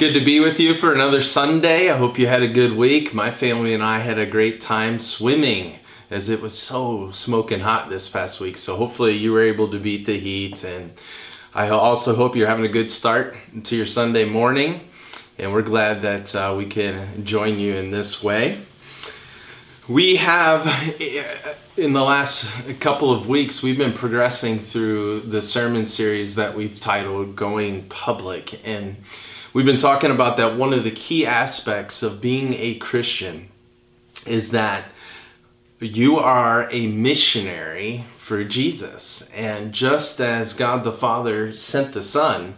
good 0.00 0.14
to 0.14 0.24
be 0.24 0.40
with 0.40 0.58
you 0.58 0.74
for 0.74 0.94
another 0.94 1.20
Sunday. 1.20 1.90
I 1.90 1.96
hope 1.98 2.18
you 2.18 2.26
had 2.26 2.42
a 2.42 2.48
good 2.48 2.74
week. 2.74 3.12
My 3.12 3.30
family 3.30 3.74
and 3.74 3.82
I 3.82 3.98
had 3.98 4.18
a 4.18 4.24
great 4.24 4.58
time 4.58 4.98
swimming 4.98 5.78
as 6.10 6.30
it 6.30 6.40
was 6.40 6.58
so 6.58 7.10
smoking 7.10 7.60
hot 7.60 7.90
this 7.90 8.08
past 8.08 8.40
week. 8.40 8.56
So 8.56 8.76
hopefully 8.76 9.14
you 9.18 9.30
were 9.30 9.42
able 9.42 9.70
to 9.70 9.78
beat 9.78 10.06
the 10.06 10.18
heat 10.18 10.64
and 10.64 10.94
I 11.52 11.68
also 11.68 12.14
hope 12.14 12.34
you're 12.34 12.48
having 12.48 12.64
a 12.64 12.70
good 12.70 12.90
start 12.90 13.36
to 13.64 13.76
your 13.76 13.84
Sunday 13.84 14.24
morning. 14.24 14.88
And 15.36 15.52
we're 15.52 15.60
glad 15.60 16.00
that 16.00 16.34
uh, 16.34 16.54
we 16.56 16.64
can 16.64 17.22
join 17.26 17.58
you 17.58 17.74
in 17.74 17.90
this 17.90 18.22
way. 18.22 18.58
We 19.86 20.16
have, 20.16 20.66
in 21.76 21.92
the 21.92 22.02
last 22.02 22.50
couple 22.80 23.12
of 23.12 23.28
weeks, 23.28 23.62
we've 23.62 23.76
been 23.76 23.92
progressing 23.92 24.60
through 24.60 25.22
the 25.28 25.42
sermon 25.42 25.84
series 25.84 26.36
that 26.36 26.56
we've 26.56 26.80
titled 26.80 27.36
Going 27.36 27.86
Public. 27.90 28.66
And 28.66 28.96
we've 29.52 29.66
been 29.66 29.78
talking 29.78 30.10
about 30.10 30.36
that 30.36 30.56
one 30.56 30.72
of 30.72 30.84
the 30.84 30.90
key 30.90 31.26
aspects 31.26 32.02
of 32.02 32.20
being 32.20 32.54
a 32.54 32.76
Christian 32.76 33.48
is 34.26 34.50
that 34.50 34.86
you 35.80 36.18
are 36.18 36.70
a 36.70 36.86
missionary 36.86 38.04
for 38.18 38.44
Jesus. 38.44 39.28
And 39.34 39.72
just 39.72 40.20
as 40.20 40.52
God 40.52 40.84
the 40.84 40.92
Father 40.92 41.56
sent 41.56 41.92
the 41.92 42.02
Son, 42.02 42.56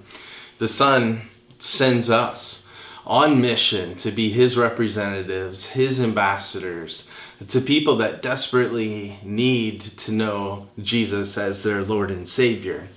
the 0.59 0.69
Son 0.69 1.29
sends 1.59 2.11
us 2.11 2.67
on 3.06 3.41
mission 3.41 3.95
to 3.97 4.11
be 4.11 4.31
His 4.31 4.56
representatives, 4.56 5.67
His 5.67 6.01
ambassadors, 6.01 7.09
to 7.48 7.61
people 7.61 7.97
that 7.97 8.23
desperately 8.23 9.19
need 9.23 9.81
to 9.81 10.12
know 10.12 10.69
Jesus 10.81 11.37
as 11.39 11.62
their 11.62 11.83
Lord 11.83 12.11
and 12.11 12.27
Savior. 12.27 12.89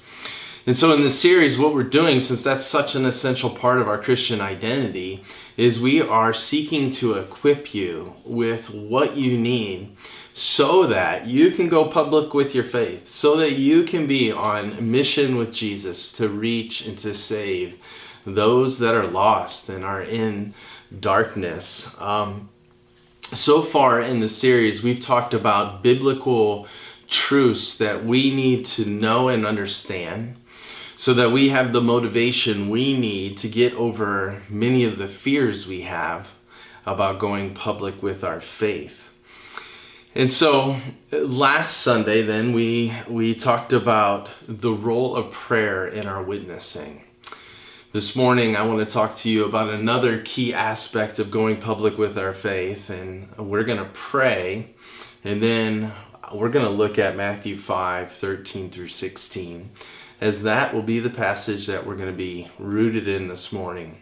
And 0.67 0.75
so, 0.75 0.91
in 0.93 1.03
this 1.03 1.19
series, 1.19 1.59
what 1.59 1.75
we're 1.75 1.83
doing, 1.83 2.19
since 2.19 2.41
that's 2.41 2.65
such 2.65 2.95
an 2.95 3.05
essential 3.05 3.51
part 3.51 3.79
of 3.79 3.87
our 3.87 4.01
Christian 4.01 4.41
identity, 4.41 5.23
is 5.57 5.79
we 5.79 6.01
are 6.01 6.33
seeking 6.33 6.89
to 6.91 7.13
equip 7.13 7.76
you 7.76 8.15
with 8.23 8.71
what 8.71 9.15
you 9.15 9.37
need 9.37 9.95
so 10.34 10.87
that 10.87 11.27
you 11.27 11.51
can 11.51 11.70
go 11.70 11.87
public 11.87 12.34
with 12.34 12.55
your 12.55 12.63
faith, 12.63 13.05
so 13.05 13.37
that 13.37 13.53
you 13.53 13.84
can 13.84 14.07
be 14.07 14.31
on 14.31 14.91
mission 14.91 15.35
with 15.35 15.53
Jesus 15.53 16.12
to 16.13 16.29
reach 16.29 16.84
and 16.87 16.97
to 16.97 17.13
save 17.13 17.77
those 18.25 18.79
that 18.79 18.95
are 18.95 19.07
lost 19.07 19.70
and 19.70 19.85
are 19.85 20.01
in 20.01 20.55
darkness. 20.99 21.91
Um, 21.99 22.49
so 23.21 23.62
far 23.62 24.01
in 24.01 24.20
the 24.20 24.29
series, 24.29 24.81
we've 24.81 24.99
talked 24.99 25.35
about 25.35 25.84
biblical 25.84 26.68
truths 27.07 27.77
that 27.77 28.03
we 28.03 28.34
need 28.34 28.65
to 28.65 28.85
know 28.85 29.29
and 29.29 29.45
understand 29.45 30.37
so 30.98 31.13
that 31.13 31.32
we 31.32 31.49
have 31.49 31.74
the 31.74 31.82
motivation 31.82 32.70
we 32.70 32.98
need 32.98 33.38
to 33.38 33.49
get 33.49 33.74
over 33.74 34.41
many 34.49 34.84
of 34.84 34.98
the 34.98 35.07
fears 35.07 35.68
we 35.68 35.82
have 35.82 36.29
about 36.85 37.20
going 37.20 37.54
public 37.54 38.02
with 38.02 38.24
our 38.24 38.40
faith. 38.40 39.12
And 40.13 40.32
so 40.32 40.77
last 41.12 41.77
Sunday 41.77 42.21
then 42.21 42.54
we 42.54 42.93
we 43.10 43.35
talked 43.35 43.74
about 43.74 44.29
the 44.48 44.71
role 44.71 45.15
of 45.15 45.32
prayer 45.32 45.85
in 45.85 46.07
our 46.07 46.24
witnessing. 46.24 47.02
This 47.91 48.13
morning, 48.13 48.57
I 48.57 48.63
want 48.63 48.80
to 48.80 48.85
talk 48.85 49.15
to 49.18 49.30
you 49.30 49.46
about 49.46 49.74
another 49.74 50.21
key 50.21 50.54
aspect 50.54 51.18
of 51.18 51.32
going 51.32 51.62
public 51.62 51.98
with 51.98 52.18
our 52.18 52.34
faith, 52.34 52.90
and 52.90 53.30
we're 53.37 53.63
going 53.63 53.77
to 53.77 53.90
pray, 53.93 54.76
and 55.24 55.41
then 55.41 55.93
we're 56.34 56.49
going 56.49 56.65
to 56.65 56.71
look 56.71 56.99
at 56.99 57.15
Matthew 57.15 57.55
5 57.57 58.12
13 58.12 58.70
through 58.70 58.90
16, 58.90 59.70
as 60.26 60.41
that 60.41 60.73
will 60.73 60.81
be 60.81 60.99
the 60.99 61.09
passage 61.09 61.68
that 61.68 61.85
we're 61.85 61.95
going 61.95 62.09
to 62.09 62.18
be 62.18 62.49
rooted 62.57 63.07
in 63.07 63.27
this 63.27 63.51
morning. 63.51 64.01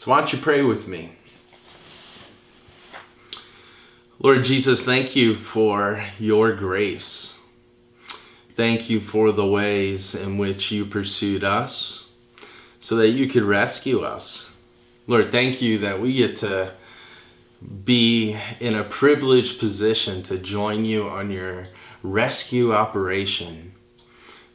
So, 0.00 0.10
why 0.10 0.18
don't 0.18 0.32
you 0.32 0.40
pray 0.40 0.62
with 0.62 0.88
me? 0.88 1.12
Lord 4.18 4.42
Jesus, 4.42 4.84
thank 4.84 5.14
you 5.14 5.36
for 5.36 6.04
your 6.18 6.56
grace. 6.56 7.38
Thank 8.56 8.90
you 8.90 9.00
for 9.00 9.30
the 9.30 9.46
ways 9.46 10.16
in 10.16 10.38
which 10.38 10.72
you 10.72 10.84
pursued 10.86 11.44
us 11.44 12.06
so 12.80 12.96
that 12.96 13.10
you 13.10 13.28
could 13.28 13.44
rescue 13.44 14.00
us. 14.00 14.50
Lord, 15.06 15.30
thank 15.30 15.62
you 15.62 15.78
that 15.78 16.00
we 16.00 16.14
get 16.14 16.34
to 16.36 16.72
be 17.84 18.36
in 18.58 18.74
a 18.74 18.82
privileged 18.82 19.60
position 19.60 20.24
to 20.24 20.36
join 20.36 20.84
you 20.84 21.08
on 21.08 21.30
your 21.30 21.68
rescue 22.02 22.74
operation, 22.74 23.73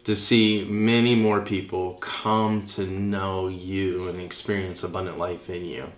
to 0.03 0.15
see 0.15 0.63
many 0.63 1.15
more 1.15 1.41
people 1.41 1.93
come 1.95 2.63
to 2.65 2.85
know 2.85 3.47
you 3.47 4.07
and 4.07 4.21
experience 4.21 4.83
abundant 4.83 5.17
life 5.17 5.49
in 5.49 5.65
you. 5.65 5.91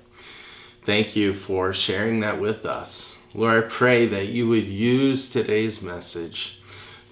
Thank 0.84 1.16
you 1.16 1.34
for 1.34 1.73
sharing 1.73 2.22
that 2.22 2.39
with 2.41 2.66
us. 2.66 3.17
Lord, 3.34 3.63
I 3.63 3.67
pray 3.67 4.07
that 4.07 4.28
you 4.28 4.47
would 4.47 4.67
use 4.67 5.29
today's 5.29 5.81
message 5.81 6.59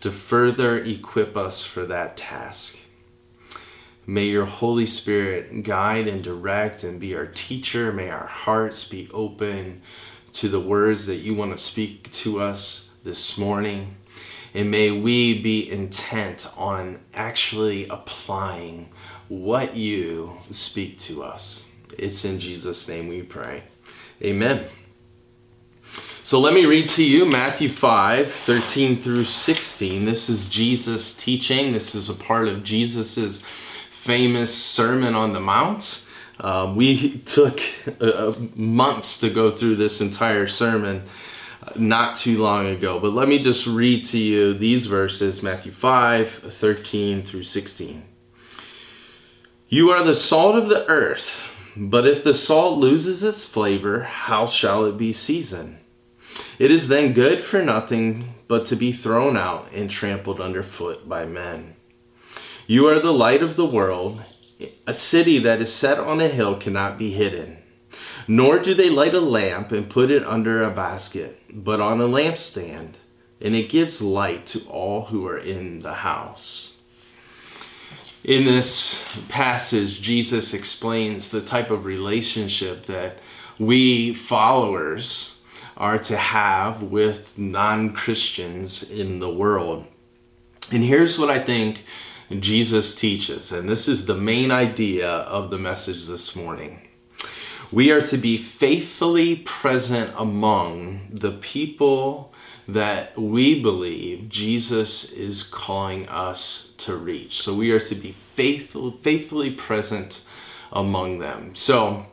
to 0.02 0.12
further 0.12 0.78
equip 0.84 1.38
us 1.38 1.64
for 1.64 1.86
that 1.86 2.18
task. 2.18 2.78
May 4.08 4.26
your 4.26 4.46
Holy 4.46 4.88
Spirit 4.88 5.64
guide 5.64 6.08
and 6.08 6.24
direct 6.24 6.84
and 6.84 7.00
be 7.00 7.16
our 7.16 7.28
teacher. 7.28 7.92
May 7.92 8.10
our 8.10 8.26
hearts 8.26 8.84
be 8.84 9.08
open 9.14 9.84
to 10.34 10.50
the 10.50 10.60
words 10.60 11.06
that 11.06 11.18
you 11.18 11.36
want 11.36 11.52
to 11.52 11.64
speak 11.64 12.12
to 12.14 12.42
us 12.42 12.90
this 13.04 13.38
morning. 13.38 13.98
And 14.54 14.72
may 14.72 14.92
we 14.92 15.40
be 15.40 15.70
intent 15.70 16.48
on 16.58 17.00
actually 17.14 17.88
applying 17.88 18.90
what 19.28 19.76
you 19.76 20.38
speak 20.50 20.98
to 21.00 21.24
us. 21.24 21.66
It's 21.98 22.26
in 22.26 22.40
Jesus' 22.40 22.88
name 22.88 23.08
we 23.08 23.22
pray. 23.22 23.64
Amen. 24.24 24.68
So 26.24 26.40
let 26.40 26.54
me 26.54 26.66
read 26.66 26.88
to 26.90 27.04
you 27.04 27.26
Matthew 27.26 27.70
5 27.70 28.32
13 28.32 29.02
through 29.02 29.26
16. 29.26 30.06
This 30.06 30.30
is 30.30 30.48
Jesus 30.48 31.14
teaching. 31.14 31.74
This 31.74 31.96
is 31.96 32.10
a 32.10 32.14
part 32.14 32.48
of 32.48 32.64
Jesus' 32.64 33.42
famous 33.90 34.56
Sermon 34.56 35.16
on 35.16 35.34
the 35.34 35.40
Mount. 35.40 36.04
Um, 36.40 36.76
we 36.76 37.20
took 37.20 37.62
uh, 38.00 38.34
months 38.56 39.20
to 39.20 39.30
go 39.30 39.52
through 39.52 39.76
this 39.76 40.02
entire 40.02 40.48
sermon 40.48 41.04
uh, 41.06 41.10
not 41.78 42.16
too 42.16 42.42
long 42.42 42.68
ago. 42.68 43.00
But 43.00 43.14
let 43.14 43.28
me 43.28 43.40
just 43.40 43.68
read 43.68 44.06
to 44.06 44.18
you 44.18 44.54
these 44.54 44.86
verses 44.86 45.44
Matthew 45.44 45.72
5 45.72 46.30
13 46.30 47.24
through 47.24 47.44
16. 47.44 48.04
You 49.68 49.92
are 49.92 50.04
the 50.04 50.16
salt 50.16 50.56
of 50.56 50.68
the 50.68 50.88
earth, 50.88 51.42
but 51.78 52.08
if 52.08 52.24
the 52.24 52.34
salt 52.34 52.80
loses 52.80 53.24
its 53.24 53.46
flavor, 53.46 54.02
how 54.02 54.48
shall 54.48 54.86
it 54.86 54.98
be 54.98 55.14
seasoned? 55.14 55.78
It 56.58 56.72
is 56.72 56.88
then 56.88 57.14
good 57.14 57.44
for 57.44 57.62
nothing 57.62 58.34
but 58.48 58.66
to 58.66 58.76
be 58.76 58.92
thrown 58.92 59.38
out 59.38 59.72
and 59.72 59.90
trampled 59.90 60.42
underfoot 60.42 61.08
by 61.08 61.26
men. 61.26 61.76
You 62.66 62.88
are 62.88 63.00
the 63.00 63.14
light 63.14 63.44
of 63.44 63.56
the 63.56 63.66
world. 63.66 64.22
A 64.86 64.94
city 64.94 65.40
that 65.40 65.62
is 65.62 65.72
set 65.72 66.00
on 66.00 66.20
a 66.20 66.28
hill 66.28 66.58
cannot 66.58 66.98
be 66.98 67.12
hidden. 67.12 67.59
Nor 68.28 68.60
do 68.60 68.74
they 68.74 68.90
light 68.90 69.14
a 69.14 69.20
lamp 69.20 69.72
and 69.72 69.90
put 69.90 70.12
it 70.12 70.24
under 70.24 70.62
a 70.62 70.72
basket, 70.72 71.42
but 71.52 71.80
on 71.80 72.02
a 72.02 72.08
lampstand, 72.08 72.94
and 73.42 73.56
it 73.56 73.70
gives 73.70 74.02
light 74.02 74.46
to 74.48 74.62
all 74.68 75.06
who 75.06 75.26
are 75.28 75.38
in 75.38 75.80
the 75.80 75.96
house. 75.96 76.74
In 78.24 78.46
this 78.46 79.04
passage, 79.30 80.02
Jesus 80.02 80.54
explains 80.54 81.30
the 81.30 81.42
type 81.42 81.72
of 81.72 81.86
relationship 81.86 82.86
that 82.86 83.20
we 83.58 84.14
followers 84.14 85.38
are 85.78 85.98
to 86.00 86.18
have 86.18 86.84
with 86.84 87.38
non 87.38 87.94
Christians 87.94 88.84
in 88.84 89.20
the 89.20 89.30
world. 89.30 89.88
And 90.72 90.84
here's 90.84 91.18
what 91.18 91.30
I 91.30 91.40
think 91.40 91.86
Jesus 92.30 92.94
teaches, 92.94 93.52
and 93.52 93.68
this 93.68 93.88
is 93.88 94.06
the 94.06 94.16
main 94.16 94.52
idea 94.52 95.10
of 95.10 95.50
the 95.50 95.58
message 95.58 96.06
this 96.06 96.36
morning. 96.36 96.89
We 97.72 97.92
are 97.92 98.02
to 98.02 98.18
be 98.18 98.38
faithfully 98.38 99.36
present 99.36 100.12
among 100.18 101.10
the 101.12 101.32
people 101.32 102.34
that 102.68 103.16
we 103.16 103.62
believe 103.62 104.28
Jesus 104.28 105.12
is 105.12 105.44
calling 105.44 106.08
us 106.10 106.72
to 106.80 106.96
reach. 106.96 107.42
So 107.42 107.54
we 107.54 107.70
are 107.72 107.80
to 107.80 107.94
be 107.94 108.16
faithful, 108.34 108.92
faithfully 108.92 109.52
present 109.52 110.22
among 110.72 111.20
them. 111.20 111.56
So 111.56 112.08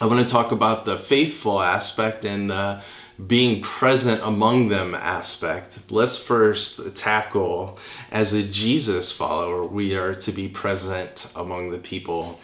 I 0.00 0.06
want 0.06 0.26
to 0.26 0.32
talk 0.32 0.50
about 0.50 0.84
the 0.84 0.98
faithful 0.98 1.60
aspect 1.60 2.24
and 2.24 2.50
the 2.50 2.82
being 3.24 3.60
present 3.62 4.20
among 4.24 4.68
them 4.68 4.96
aspect, 4.96 5.78
let's 5.90 6.16
first 6.16 6.96
tackle 6.96 7.78
as 8.10 8.32
a 8.32 8.42
Jesus 8.42 9.12
follower, 9.12 9.64
we 9.64 9.94
are 9.94 10.14
to 10.16 10.32
be 10.32 10.48
present 10.48 11.28
among 11.36 11.70
the 11.70 11.78
people 11.78 12.40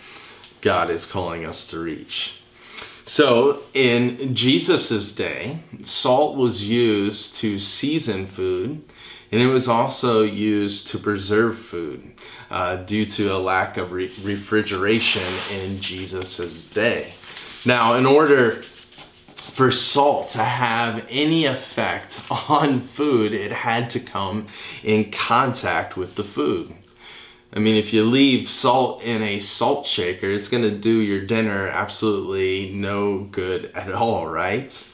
God 0.60 0.90
is 0.90 1.06
calling 1.06 1.44
us 1.44 1.66
to 1.68 1.78
reach. 1.78 2.34
So, 3.04 3.62
in 3.72 4.34
Jesus's 4.34 5.12
day, 5.12 5.60
salt 5.82 6.36
was 6.36 6.68
used 6.68 7.34
to 7.36 7.58
season 7.58 8.26
food 8.26 8.82
And 9.30 9.40
it 9.42 9.46
was 9.46 9.68
also 9.68 10.22
used 10.22 10.88
to 10.88 10.98
preserve 10.98 11.58
food 11.58 12.12
uh, 12.50 12.76
due 12.76 13.04
to 13.04 13.34
a 13.34 13.38
lack 13.38 13.76
of 13.76 13.92
re- 13.92 14.12
refrigeration 14.22 15.22
in 15.50 15.80
Jesus' 15.80 16.64
day. 16.64 17.12
Now, 17.64 17.94
in 17.94 18.06
order 18.06 18.62
for 19.36 19.70
salt 19.70 20.30
to 20.30 20.44
have 20.44 21.06
any 21.10 21.44
effect 21.44 22.20
on 22.30 22.80
food, 22.80 23.32
it 23.32 23.52
had 23.52 23.90
to 23.90 24.00
come 24.00 24.46
in 24.82 25.10
contact 25.10 25.96
with 25.96 26.14
the 26.14 26.24
food. 26.24 26.72
I 27.52 27.60
mean, 27.60 27.76
if 27.76 27.92
you 27.94 28.04
leave 28.04 28.48
salt 28.48 29.02
in 29.02 29.22
a 29.22 29.38
salt 29.38 29.86
shaker, 29.86 30.30
it's 30.30 30.48
going 30.48 30.64
to 30.64 30.70
do 30.70 30.98
your 30.98 31.24
dinner 31.24 31.66
absolutely 31.68 32.70
no 32.74 33.20
good 33.20 33.72
at 33.74 33.92
all, 33.92 34.26
right? 34.26 34.84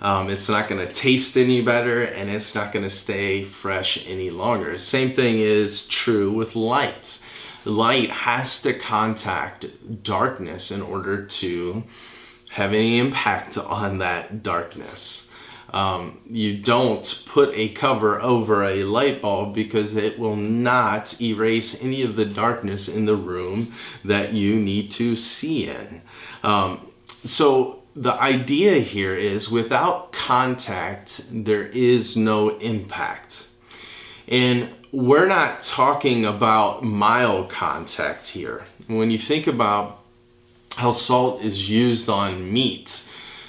Um, 0.00 0.30
it's 0.30 0.48
not 0.48 0.68
going 0.68 0.86
to 0.86 0.92
taste 0.92 1.36
any 1.36 1.62
better 1.62 2.04
and 2.04 2.30
it's 2.30 2.54
not 2.54 2.72
going 2.72 2.84
to 2.84 2.90
stay 2.90 3.42
fresh 3.44 4.04
any 4.06 4.30
longer. 4.30 4.78
Same 4.78 5.12
thing 5.12 5.40
is 5.40 5.86
true 5.86 6.30
with 6.30 6.54
light. 6.54 7.18
Light 7.64 8.10
has 8.10 8.62
to 8.62 8.72
contact 8.72 9.66
darkness 10.04 10.70
in 10.70 10.82
order 10.82 11.24
to 11.24 11.82
have 12.50 12.72
any 12.72 12.98
impact 12.98 13.58
on 13.58 13.98
that 13.98 14.42
darkness. 14.44 15.25
Um, 15.72 16.20
you 16.30 16.58
don't 16.58 17.22
put 17.26 17.54
a 17.54 17.70
cover 17.70 18.20
over 18.20 18.64
a 18.64 18.84
light 18.84 19.20
bulb 19.20 19.54
because 19.54 19.96
it 19.96 20.18
will 20.18 20.36
not 20.36 21.20
erase 21.20 21.82
any 21.82 22.02
of 22.02 22.16
the 22.16 22.24
darkness 22.24 22.88
in 22.88 23.04
the 23.04 23.16
room 23.16 23.74
that 24.04 24.32
you 24.32 24.56
need 24.60 24.90
to 24.92 25.14
see 25.14 25.68
in. 25.68 26.02
Um, 26.42 26.92
so 27.24 27.82
the 27.96 28.12
idea 28.12 28.80
here 28.80 29.16
is 29.16 29.50
without 29.50 30.12
contact, 30.12 31.22
there 31.30 31.66
is 31.66 32.16
no 32.16 32.58
impact. 32.58 33.48
And 34.28 34.70
we're 34.92 35.26
not 35.26 35.62
talking 35.62 36.24
about 36.24 36.84
mild 36.84 37.50
contact 37.50 38.28
here. 38.28 38.64
When 38.86 39.10
you 39.10 39.18
think 39.18 39.46
about 39.46 40.00
how 40.76 40.92
salt 40.92 41.42
is 41.42 41.70
used 41.70 42.08
on 42.08 42.52
meat, 42.52 43.02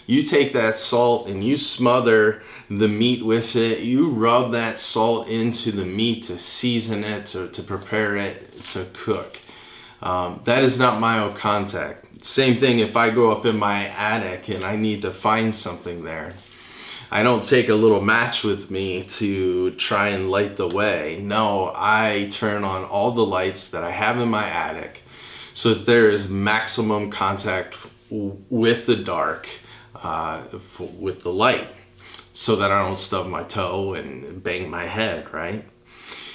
you 0.07 0.23
take 0.23 0.53
that 0.53 0.79
salt 0.79 1.27
and 1.27 1.43
you 1.43 1.57
smother 1.57 2.41
the 2.69 2.87
meat 2.87 3.23
with 3.23 3.55
it. 3.55 3.79
You 3.79 4.09
rub 4.09 4.53
that 4.53 4.79
salt 4.79 5.27
into 5.27 5.71
the 5.71 5.85
meat 5.85 6.23
to 6.23 6.39
season 6.39 7.03
it, 7.03 7.27
to, 7.27 7.49
to 7.49 7.61
prepare 7.61 8.15
it 8.15 8.63
to 8.69 8.87
cook. 8.93 9.39
Um, 10.01 10.41
that 10.45 10.63
is 10.63 10.79
not 10.79 10.99
mild 10.99 11.35
contact. 11.35 12.23
Same 12.23 12.57
thing 12.57 12.79
if 12.79 12.95
I 12.95 13.09
go 13.09 13.31
up 13.31 13.45
in 13.45 13.57
my 13.57 13.87
attic 13.89 14.49
and 14.49 14.63
I 14.63 14.75
need 14.75 15.03
to 15.03 15.11
find 15.11 15.53
something 15.53 16.03
there. 16.03 16.33
I 17.09 17.23
don't 17.23 17.43
take 17.43 17.69
a 17.69 17.75
little 17.75 18.01
match 18.01 18.43
with 18.43 18.69
me 18.69 19.03
to 19.03 19.71
try 19.71 20.09
and 20.09 20.29
light 20.29 20.57
the 20.57 20.67
way. 20.67 21.19
No, 21.21 21.71
I 21.73 22.27
turn 22.31 22.63
on 22.63 22.83
all 22.83 23.11
the 23.11 23.25
lights 23.25 23.69
that 23.69 23.83
I 23.83 23.91
have 23.91 24.19
in 24.19 24.29
my 24.29 24.47
attic 24.47 25.03
so 25.53 25.73
that 25.73 25.85
there 25.85 26.09
is 26.09 26.27
maximum 26.27 27.09
contact 27.09 27.77
with 28.09 28.85
the 28.85 28.95
dark, 28.95 29.47
uh, 30.03 30.43
with 30.97 31.23
the 31.23 31.31
light, 31.31 31.69
so 32.33 32.55
that 32.55 32.71
I 32.71 32.83
don't 32.83 32.99
stub 32.99 33.27
my 33.27 33.43
toe 33.43 33.93
and 33.93 34.43
bang 34.43 34.69
my 34.69 34.85
head, 34.85 35.33
right? 35.33 35.65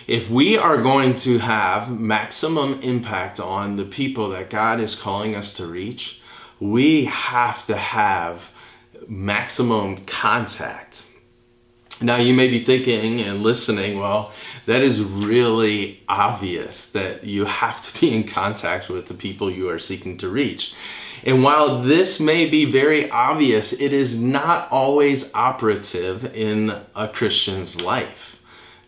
if 0.07 0.29
we 0.29 0.57
are 0.57 0.83
going 0.83 1.17
to 1.17 1.39
have 1.39 1.89
maximum 1.89 2.81
impact 2.83 3.39
on 3.39 3.77
the 3.77 3.85
people 3.85 4.31
that 4.31 4.51
God 4.51 4.81
is 4.81 4.95
calling 4.95 5.35
us 5.35 5.55
to 5.55 5.67
reach, 5.67 6.21
we 6.59 7.05
have 7.07 7.65
to 7.67 7.77
have 7.77 8.51
maximum 9.07 10.05
contact. 10.05 11.05
Now, 12.01 12.17
you 12.17 12.35
may 12.35 12.49
be 12.49 12.59
thinking 12.65 13.21
and 13.21 13.45
listening, 13.45 13.99
well, 13.99 14.33
that 14.67 14.83
is 14.83 15.01
really 15.01 16.03
obvious 16.09 16.87
that 16.87 17.23
you 17.23 17.45
have 17.45 17.81
to 17.87 18.01
be 18.01 18.13
in 18.13 18.25
contact 18.25 18.89
with 18.89 19.07
the 19.07 19.15
people 19.15 19.51
you 19.51 19.69
are 19.69 19.79
seeking 19.79 20.17
to 20.19 20.29
reach. 20.29 20.75
And 21.25 21.43
while 21.45 21.81
this 21.81 22.19
may 22.19 22.49
be 22.49 22.65
very 22.65 23.09
obvious, 23.11 23.73
it 23.73 23.93
is 23.93 24.17
not 24.17 24.71
always 24.71 25.33
operative 25.35 26.35
in 26.35 26.81
a 26.97 27.09
Christian's 27.09 27.81
life. 27.81 28.37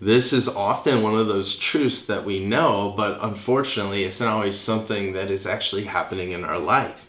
This 0.01 0.33
is 0.33 0.49
often 0.49 1.03
one 1.03 1.15
of 1.15 1.29
those 1.29 1.57
truths 1.57 2.03
that 2.03 2.25
we 2.25 2.45
know, 2.45 2.93
but 2.97 3.19
unfortunately, 3.23 4.05
it's 4.05 4.21
not 4.21 4.31
always 4.31 4.59
something 4.59 5.13
that 5.13 5.31
is 5.31 5.47
actually 5.47 5.85
happening 5.85 6.33
in 6.33 6.45
our 6.45 6.59
life. 6.59 7.09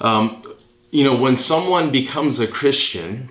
Um, 0.00 0.42
you 0.90 1.04
know, 1.04 1.14
when 1.14 1.36
someone 1.36 1.90
becomes 1.90 2.40
a 2.40 2.46
Christian, 2.48 3.30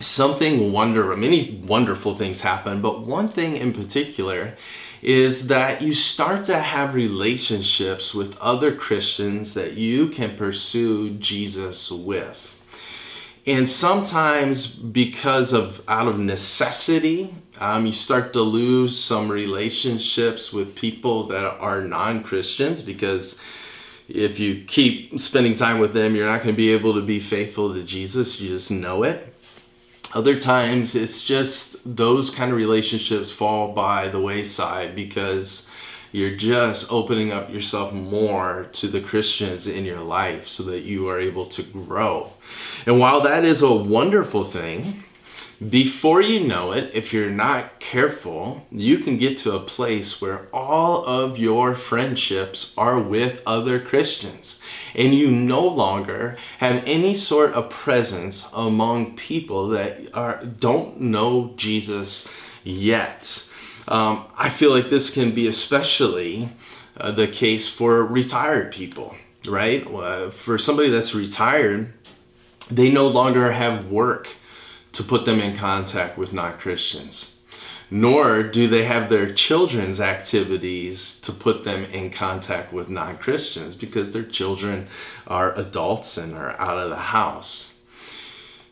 something 0.00 0.72
wonderful, 0.72 1.16
many 1.16 1.62
wonderful 1.64 2.14
things 2.14 2.40
happen, 2.40 2.80
but 2.80 3.02
one 3.02 3.28
thing 3.28 3.56
in 3.56 3.72
particular 3.72 4.56
is 5.02 5.46
that 5.46 5.80
you 5.80 5.94
start 5.94 6.44
to 6.46 6.58
have 6.58 6.94
relationships 6.94 8.14
with 8.14 8.36
other 8.38 8.74
Christians 8.74 9.54
that 9.54 9.72
you 9.72 10.08
can 10.08 10.36
pursue 10.36 11.10
Jesus 11.10 11.90
with. 11.90 12.56
And 13.46 13.68
sometimes 13.68 14.66
because 14.66 15.52
of 15.52 15.82
out 15.88 16.06
of 16.06 16.18
necessity, 16.18 17.34
um, 17.58 17.86
you 17.86 17.92
start 17.92 18.34
to 18.34 18.42
lose 18.42 19.02
some 19.02 19.30
relationships 19.30 20.52
with 20.52 20.74
people 20.74 21.24
that 21.28 21.44
are 21.44 21.80
non-Christians 21.80 22.82
because 22.82 23.36
if 24.08 24.38
you 24.38 24.64
keep 24.66 25.18
spending 25.18 25.54
time 25.54 25.78
with 25.78 25.94
them, 25.94 26.14
you're 26.14 26.26
not 26.26 26.42
going 26.42 26.54
to 26.54 26.56
be 26.56 26.72
able 26.72 26.94
to 26.94 27.00
be 27.00 27.20
faithful 27.20 27.72
to 27.72 27.82
Jesus. 27.82 28.40
You 28.40 28.50
just 28.50 28.70
know 28.70 29.04
it. 29.04 29.34
Other 30.12 30.38
times, 30.38 30.96
it's 30.96 31.24
just 31.24 31.69
those 31.84 32.30
kind 32.30 32.50
of 32.50 32.56
relationships 32.56 33.30
fall 33.30 33.72
by 33.72 34.08
the 34.08 34.20
wayside 34.20 34.94
because 34.94 35.66
you're 36.12 36.36
just 36.36 36.90
opening 36.90 37.32
up 37.32 37.50
yourself 37.50 37.92
more 37.92 38.66
to 38.72 38.88
the 38.88 39.00
Christians 39.00 39.66
in 39.66 39.84
your 39.84 40.00
life 40.00 40.48
so 40.48 40.62
that 40.64 40.80
you 40.80 41.08
are 41.08 41.20
able 41.20 41.46
to 41.46 41.62
grow. 41.62 42.32
And 42.84 42.98
while 42.98 43.20
that 43.22 43.44
is 43.44 43.62
a 43.62 43.72
wonderful 43.72 44.44
thing, 44.44 45.04
before 45.68 46.22
you 46.22 46.40
know 46.40 46.72
it, 46.72 46.90
if 46.94 47.12
you're 47.12 47.28
not 47.28 47.80
careful, 47.80 48.66
you 48.72 48.96
can 48.96 49.18
get 49.18 49.36
to 49.38 49.52
a 49.52 49.60
place 49.60 50.18
where 50.18 50.46
all 50.54 51.04
of 51.04 51.38
your 51.38 51.74
friendships 51.74 52.72
are 52.78 52.98
with 52.98 53.42
other 53.44 53.78
Christians 53.78 54.58
and 54.94 55.14
you 55.14 55.30
no 55.30 55.60
longer 55.60 56.38
have 56.58 56.82
any 56.86 57.14
sort 57.14 57.52
of 57.52 57.68
presence 57.68 58.46
among 58.54 59.16
people 59.16 59.68
that 59.68 60.00
are 60.14 60.42
don't 60.42 60.98
know 60.98 61.52
Jesus 61.56 62.26
yet. 62.64 63.44
Um, 63.86 64.24
I 64.38 64.48
feel 64.48 64.70
like 64.70 64.88
this 64.88 65.10
can 65.10 65.34
be 65.34 65.46
especially 65.46 66.48
uh, 66.96 67.10
the 67.10 67.28
case 67.28 67.68
for 67.68 68.02
retired 68.02 68.72
people, 68.72 69.14
right? 69.46 69.86
Uh, 69.86 70.30
for 70.30 70.56
somebody 70.56 70.88
that's 70.88 71.14
retired, 71.14 71.92
they 72.70 72.88
no 72.90 73.08
longer 73.08 73.52
have 73.52 73.90
work 73.90 74.28
to 74.92 75.02
put 75.02 75.24
them 75.24 75.40
in 75.40 75.56
contact 75.56 76.18
with 76.18 76.32
non 76.32 76.58
Christians, 76.58 77.34
nor 77.90 78.42
do 78.42 78.68
they 78.68 78.84
have 78.84 79.08
their 79.08 79.32
children's 79.32 80.00
activities 80.00 81.18
to 81.20 81.32
put 81.32 81.64
them 81.64 81.84
in 81.84 82.10
contact 82.10 82.72
with 82.72 82.88
non 82.88 83.18
Christians 83.18 83.74
because 83.74 84.10
their 84.10 84.24
children 84.24 84.88
are 85.26 85.56
adults 85.58 86.16
and 86.16 86.34
are 86.34 86.58
out 86.60 86.78
of 86.78 86.90
the 86.90 86.96
house. 86.96 87.72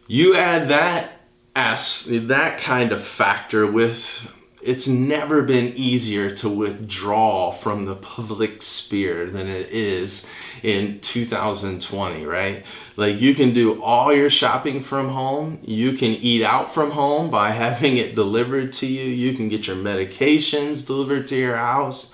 You 0.06 0.36
add 0.36 0.68
that 0.68 1.20
as 1.54 2.06
that 2.08 2.60
kind 2.60 2.92
of 2.92 3.04
factor 3.04 3.66
with 3.66 4.32
it's 4.62 4.88
never 4.88 5.42
been 5.42 5.72
easier 5.76 6.30
to 6.30 6.48
withdraw 6.48 7.50
from 7.52 7.84
the 7.84 7.94
public 7.94 8.60
sphere 8.60 9.30
than 9.30 9.46
it 9.46 9.70
is 9.70 10.26
in 10.62 10.98
2020, 11.00 12.26
right? 12.26 12.66
Like 12.96 13.20
you 13.20 13.34
can 13.34 13.52
do 13.52 13.80
all 13.82 14.12
your 14.12 14.30
shopping 14.30 14.80
from 14.80 15.10
home, 15.10 15.60
you 15.62 15.92
can 15.92 16.10
eat 16.10 16.42
out 16.42 16.72
from 16.72 16.90
home 16.90 17.30
by 17.30 17.50
having 17.52 17.96
it 17.96 18.14
delivered 18.14 18.72
to 18.74 18.86
you, 18.86 19.04
you 19.04 19.34
can 19.34 19.48
get 19.48 19.66
your 19.66 19.76
medications 19.76 20.84
delivered 20.84 21.28
to 21.28 21.36
your 21.36 21.56
house. 21.56 22.10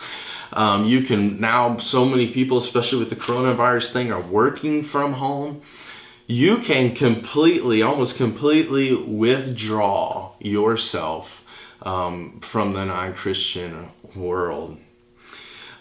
Um, 0.52 0.84
you 0.84 1.02
can 1.02 1.40
now, 1.40 1.78
so 1.78 2.04
many 2.04 2.32
people, 2.32 2.58
especially 2.58 3.00
with 3.00 3.10
the 3.10 3.16
coronavirus 3.16 3.90
thing, 3.92 4.12
are 4.12 4.20
working 4.20 4.84
from 4.84 5.14
home. 5.14 5.62
You 6.26 6.58
can 6.58 6.94
completely, 6.94 7.82
almost 7.82 8.16
completely 8.16 8.94
withdraw 8.94 10.32
yourself 10.38 11.43
um, 11.84 12.40
from 12.40 12.72
the 12.72 12.84
non 12.84 13.14
Christian 13.14 13.88
world. 14.14 14.78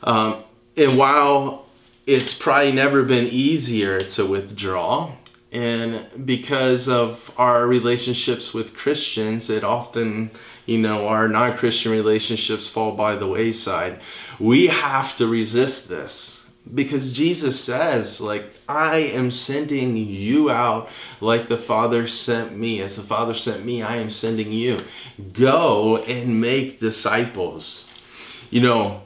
Um, 0.04 0.44
and 0.76 0.98
while 0.98 1.66
it's 2.06 2.34
probably 2.34 2.72
never 2.72 3.04
been 3.04 3.28
easier 3.28 4.04
to 4.04 4.26
withdraw, 4.26 5.14
and 5.52 6.26
because 6.26 6.90
of 6.90 7.32
our 7.38 7.68
relationships 7.68 8.54
with 8.54 8.76
Christians, 8.76 9.52
it 9.52 9.64
often, 9.64 10.32
you 10.66 10.80
know, 10.80 11.08
our 11.08 11.28
non 11.28 11.58
Christian 11.58 11.92
relationships 11.92 12.68
fall 12.68 12.96
by 12.96 13.16
the 13.16 13.28
wayside. 13.28 14.02
We 14.40 14.68
have 14.68 15.16
to 15.18 15.28
resist 15.28 15.90
this. 15.90 16.43
Because 16.72 17.12
Jesus 17.12 17.60
says, 17.60 18.22
like, 18.22 18.54
I 18.68 19.00
am 19.00 19.32
sending 19.32 19.98
you 19.98 20.50
out 20.50 20.90
like 21.20 21.48
the 21.48 21.58
Father 21.58 22.08
sent 22.08 22.58
me. 22.58 22.82
As 22.82 22.96
the 22.96 23.04
Father 23.04 23.34
sent 23.34 23.66
me, 23.66 23.82
I 23.82 23.98
am 23.98 24.10
sending 24.10 24.52
you. 24.52 24.86
Go 25.34 25.98
and 25.98 26.40
make 26.40 26.80
disciples. 26.80 27.88
You 28.50 28.62
know, 28.62 29.04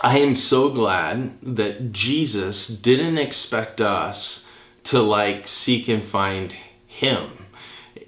I 0.00 0.18
am 0.18 0.34
so 0.36 0.68
glad 0.68 1.38
that 1.42 1.92
Jesus 1.92 2.68
didn't 2.68 3.18
expect 3.18 3.80
us 3.80 4.44
to 4.84 5.02
like 5.02 5.48
seek 5.48 5.88
and 5.88 6.04
find 6.06 6.54
Him. 6.86 7.46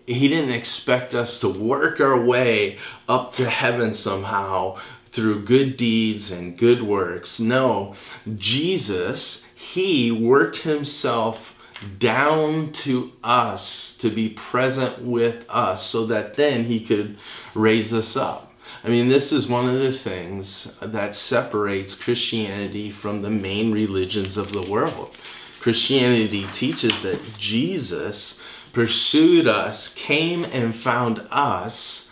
He 0.07 0.29
didn't 0.29 0.53
expect 0.53 1.15
us 1.15 1.39
to 1.41 1.49
work 1.49 2.01
our 2.01 2.21
way 2.21 2.79
up 3.09 3.33
to 3.35 3.51
heaven 3.51 3.93
somehow 3.93 4.79
through 5.13 5.45
good 5.45 5.77
deeds 5.77 6.31
and 6.31 6.57
good 6.57 6.83
works. 6.83 7.41
No, 7.41 7.95
Jesus, 8.37 9.45
He 9.55 10.11
worked 10.11 10.59
Himself 10.59 11.55
down 11.99 12.73
to 12.73 13.13
us 13.25 13.97
to 13.97 14.11
be 14.11 14.29
present 14.29 15.03
with 15.03 15.45
us 15.49 15.85
so 15.85 16.07
that 16.07 16.35
then 16.35 16.65
He 16.65 16.81
could 16.81 17.19
raise 17.55 17.93
us 17.93 18.17
up. 18.17 18.53
I 18.85 18.89
mean, 18.89 19.09
this 19.09 19.33
is 19.33 19.49
one 19.49 19.69
of 19.69 19.81
the 19.81 19.93
things 19.93 20.73
that 20.81 21.15
separates 21.15 21.95
Christianity 21.95 22.91
from 22.91 23.21
the 23.21 23.31
main 23.31 23.73
religions 23.73 24.37
of 24.37 24.53
the 24.53 24.63
world. 24.63 25.17
Christianity 25.61 26.47
teaches 26.53 27.03
that 27.03 27.21
Jesus 27.37 28.41
pursued 28.73 29.47
us, 29.47 29.89
came 29.89 30.45
and 30.45 30.75
found 30.75 31.27
us, 31.31 32.09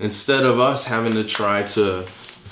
instead 0.00 0.44
of 0.44 0.58
us 0.58 0.84
having 0.84 1.12
to 1.12 1.24
try 1.24 1.62
to 1.62 2.06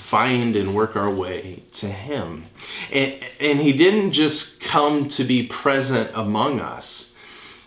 find 0.07 0.55
and 0.55 0.73
work 0.73 0.95
our 0.95 1.13
way 1.13 1.63
to 1.73 1.87
Him. 1.87 2.45
And, 2.93 3.19
and 3.41 3.59
He 3.59 3.73
didn't 3.73 4.13
just 4.13 4.61
come 4.61 5.09
to 5.09 5.25
be 5.25 5.43
present 5.43 6.11
among 6.13 6.61
us, 6.61 7.11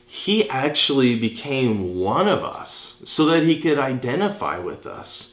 He 0.07 0.49
actually 0.49 1.19
became 1.19 1.99
one 1.99 2.29
of 2.29 2.43
us 2.43 2.97
so 3.05 3.27
that 3.27 3.43
He 3.43 3.61
could 3.61 3.79
identify 3.79 4.57
with 4.57 4.87
us. 4.87 5.33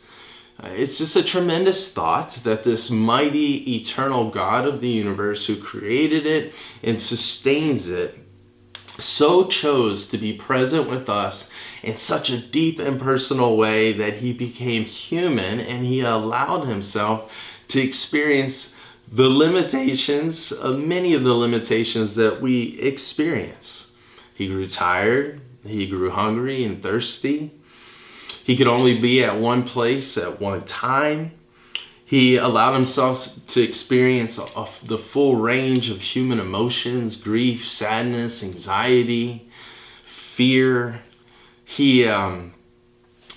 Uh, 0.61 0.67
it's 0.69 0.97
just 0.97 1.15
a 1.15 1.23
tremendous 1.23 1.89
thought 1.89 2.31
that 2.43 2.63
this 2.63 2.89
mighty, 2.89 3.77
eternal 3.77 4.29
God 4.29 4.67
of 4.67 4.81
the 4.81 4.89
universe 4.89 5.45
who 5.45 5.55
created 5.55 6.25
it 6.25 6.53
and 6.83 6.99
sustains 6.99 7.87
it 7.87 8.17
so 8.98 9.46
chose 9.46 10.08
to 10.08 10.18
be 10.18 10.34
present 10.34 10.89
with 10.89 11.10
us 11.10 11.50
in 11.84 11.98
such 11.98 12.30
a 12.30 12.38
deep 12.38 12.80
and 12.80 13.00
personal 13.00 13.56
way 13.56 13.94
that 13.94 14.18
he 14.18 14.34
became 14.34 14.86
human 14.86 15.60
and 15.60 15.86
he 15.86 16.01
allowed 16.01 16.66
himself 16.66 17.32
to 17.68 17.82
experience 17.82 18.74
the 19.12 19.30
limitations 19.30 20.51
of 20.51 20.80
many 20.80 21.13
of 21.13 21.24
the 21.24 21.34
limitations 21.34 22.16
that 22.16 22.42
we 22.42 22.80
experience. 22.80 23.92
He 24.34 24.48
grew 24.48 24.68
tired, 24.68 25.42
he 25.66 25.88
grew 25.88 26.10
hungry 26.10 26.63
and 26.63 26.82
thirsty. 26.82 27.51
He 28.44 28.56
could 28.56 28.68
only 28.68 28.98
be 28.98 29.24
at 29.24 29.39
one 29.39 29.63
place 29.63 30.18
at 30.18 30.39
one 30.39 30.63
time. 30.63 31.37
He 32.07 32.37
allowed 32.37 32.73
himself 32.73 33.37
to 33.47 33.61
experience 33.61 34.39
the 34.81 34.97
full 34.97 35.35
range 35.35 35.89
of 35.89 36.01
human 36.01 36.39
emotions 36.39 37.17
grief, 37.17 37.67
sadness, 37.67 38.41
anxiety, 38.41 39.49
fear. 40.05 41.01
He 41.65 42.07
um, 42.07 42.53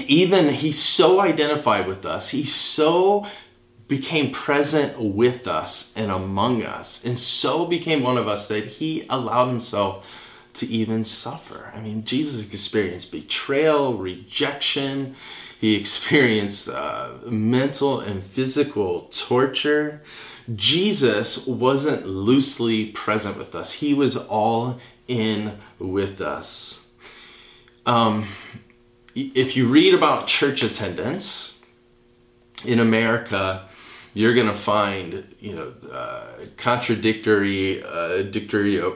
even, 0.07 0.51
he 0.51 0.71
so 0.71 1.21
identified 1.21 1.89
with 1.89 2.07
us. 2.07 2.29
He 2.29 2.45
so 2.45 3.27
became 3.89 4.31
present 4.31 5.01
with 5.01 5.49
us 5.49 5.93
and 5.97 6.13
among 6.13 6.63
us, 6.63 7.05
and 7.05 7.19
so 7.19 7.67
became 7.67 8.05
one 8.05 8.17
of 8.17 8.29
us 8.29 8.47
that 8.47 8.65
he 8.67 9.05
allowed 9.11 9.49
himself 9.49 10.07
to 10.55 10.69
even 10.69 11.03
suffer. 11.03 11.73
I 11.75 11.81
mean, 11.81 12.05
Jesus 12.05 12.45
experienced 12.45 13.11
betrayal, 13.11 13.99
rejection, 13.99 15.17
he 15.61 15.75
experienced 15.75 16.69
uh, 16.69 17.11
mental 17.27 18.01
and 18.01 18.25
physical 18.25 19.03
torture. 19.13 20.03
Jesus 20.55 21.47
wasn't 21.47 22.07
loosely 22.07 22.87
present 22.87 23.37
with 23.37 23.55
us, 23.55 23.75
he 23.75 23.93
was 23.93 24.17
all 24.17 24.81
in 25.07 25.59
with 25.79 26.23
us. 26.23 26.81
Um, 27.85 28.27
if 29.15 29.57
you 29.57 29.69
read 29.69 29.93
about 29.93 30.27
church 30.27 30.63
attendance 30.63 31.59
in 32.65 32.81
America, 32.81 33.69
you're 34.15 34.35
going 34.35 34.47
to 34.47 34.55
find 34.55 35.35
you 35.41 35.55
know 35.55 35.75
uh, 35.93 36.27
contradictory 36.57 37.83
uh, 37.85 38.23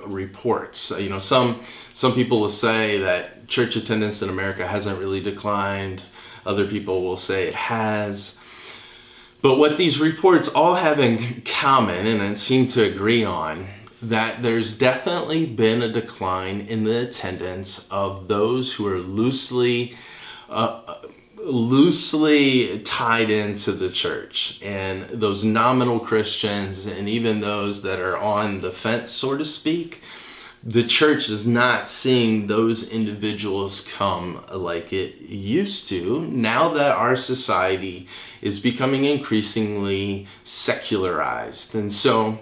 reports. 0.07 0.93
Uh, 0.93 0.97
you 0.97 1.11
know 1.11 1.19
some 1.19 1.63
some 1.93 2.15
people 2.15 2.41
will 2.41 2.49
say 2.49 2.99
that 2.99 3.49
church 3.49 3.77
attendance 3.77 4.23
in 4.23 4.31
America 4.31 4.67
hasn't 4.67 4.99
really 4.99 5.21
declined. 5.21 6.03
Other 6.47 6.67
people 6.67 7.03
will 7.03 7.17
say 7.17 7.49
it 7.49 7.55
has. 7.55 8.37
But 9.43 9.59
what 9.59 9.77
these 9.77 10.01
reports 10.01 10.49
all 10.49 10.77
have 10.77 10.99
in 10.99 11.43
common, 11.43 12.07
and 12.07 12.39
seem 12.39 12.67
to 12.69 12.83
agree 12.83 13.25
on, 13.25 13.69
that 14.01 14.43
there's 14.43 14.77
definitely 14.77 15.47
been 15.47 15.83
a 15.83 15.93
decline 15.93 16.61
in 16.63 16.85
the 16.85 17.09
attendance 17.09 17.87
of 17.91 18.29
those 18.29 18.75
who 18.75 18.87
are 18.87 18.99
loosely 18.99 19.97
uh, 20.49 20.97
loosely 21.45 22.81
tied 22.81 23.29
into 23.29 23.73
the 23.73 23.91
church 23.91 24.59
and 24.63 25.09
those 25.11 25.45
nominal 25.45 26.01
Christians 26.01 26.87
and 26.87 27.09
even 27.09 27.41
those 27.41 27.83
that 27.83 28.01
are 28.01 28.17
on 28.17 28.61
the 28.61 28.73
fence, 28.73 29.11
so 29.11 29.37
to 29.37 29.45
speak, 29.45 30.01
the 30.67 30.83
church 30.83 31.29
is 31.29 31.47
not 31.47 31.91
seeing 31.91 32.47
those 32.47 32.89
individuals 32.89 33.83
come 33.83 34.43
like 34.51 34.95
it 34.95 35.17
used 35.21 35.87
to 35.89 36.23
now 36.23 36.71
that 36.71 36.93
our 36.93 37.17
society 37.17 38.09
is 38.41 38.61
becoming 38.61 39.05
increasingly 39.05 40.27
secularized. 40.43 41.75
And 41.75 41.93
so, 41.93 42.39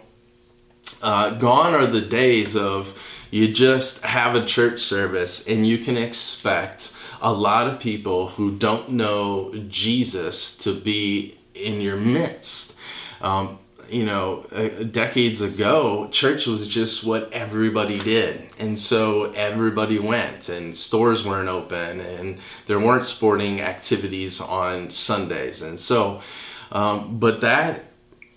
uh, 1.02 1.30
gone 1.30 1.74
are 1.74 1.86
the 1.86 2.00
days 2.00 2.54
of 2.54 2.96
you 3.32 3.52
just 3.52 4.02
have 4.02 4.36
a 4.36 4.46
church 4.46 4.80
service 4.80 5.44
and 5.48 5.66
you 5.66 5.78
can 5.78 5.96
expect 5.96 6.92
a 7.20 7.32
lot 7.32 7.66
of 7.66 7.80
people 7.80 8.28
who 8.28 8.56
don't 8.56 8.90
know 8.90 9.52
Jesus 9.68 10.56
to 10.58 10.78
be 10.78 11.38
in 11.54 11.80
your 11.80 11.96
midst. 11.96 12.74
Um, 13.20 13.58
you 13.92 14.04
know, 14.04 14.46
decades 14.90 15.42
ago, 15.42 16.08
church 16.10 16.46
was 16.46 16.66
just 16.66 17.04
what 17.04 17.30
everybody 17.32 17.98
did. 17.98 18.48
And 18.58 18.78
so 18.78 19.32
everybody 19.32 19.98
went, 19.98 20.48
and 20.48 20.74
stores 20.74 21.24
weren't 21.24 21.50
open, 21.50 22.00
and 22.00 22.38
there 22.66 22.80
weren't 22.80 23.04
sporting 23.04 23.60
activities 23.60 24.40
on 24.40 24.90
Sundays. 24.90 25.60
And 25.60 25.78
so, 25.78 26.22
um, 26.70 27.18
but 27.18 27.42
that, 27.42 27.84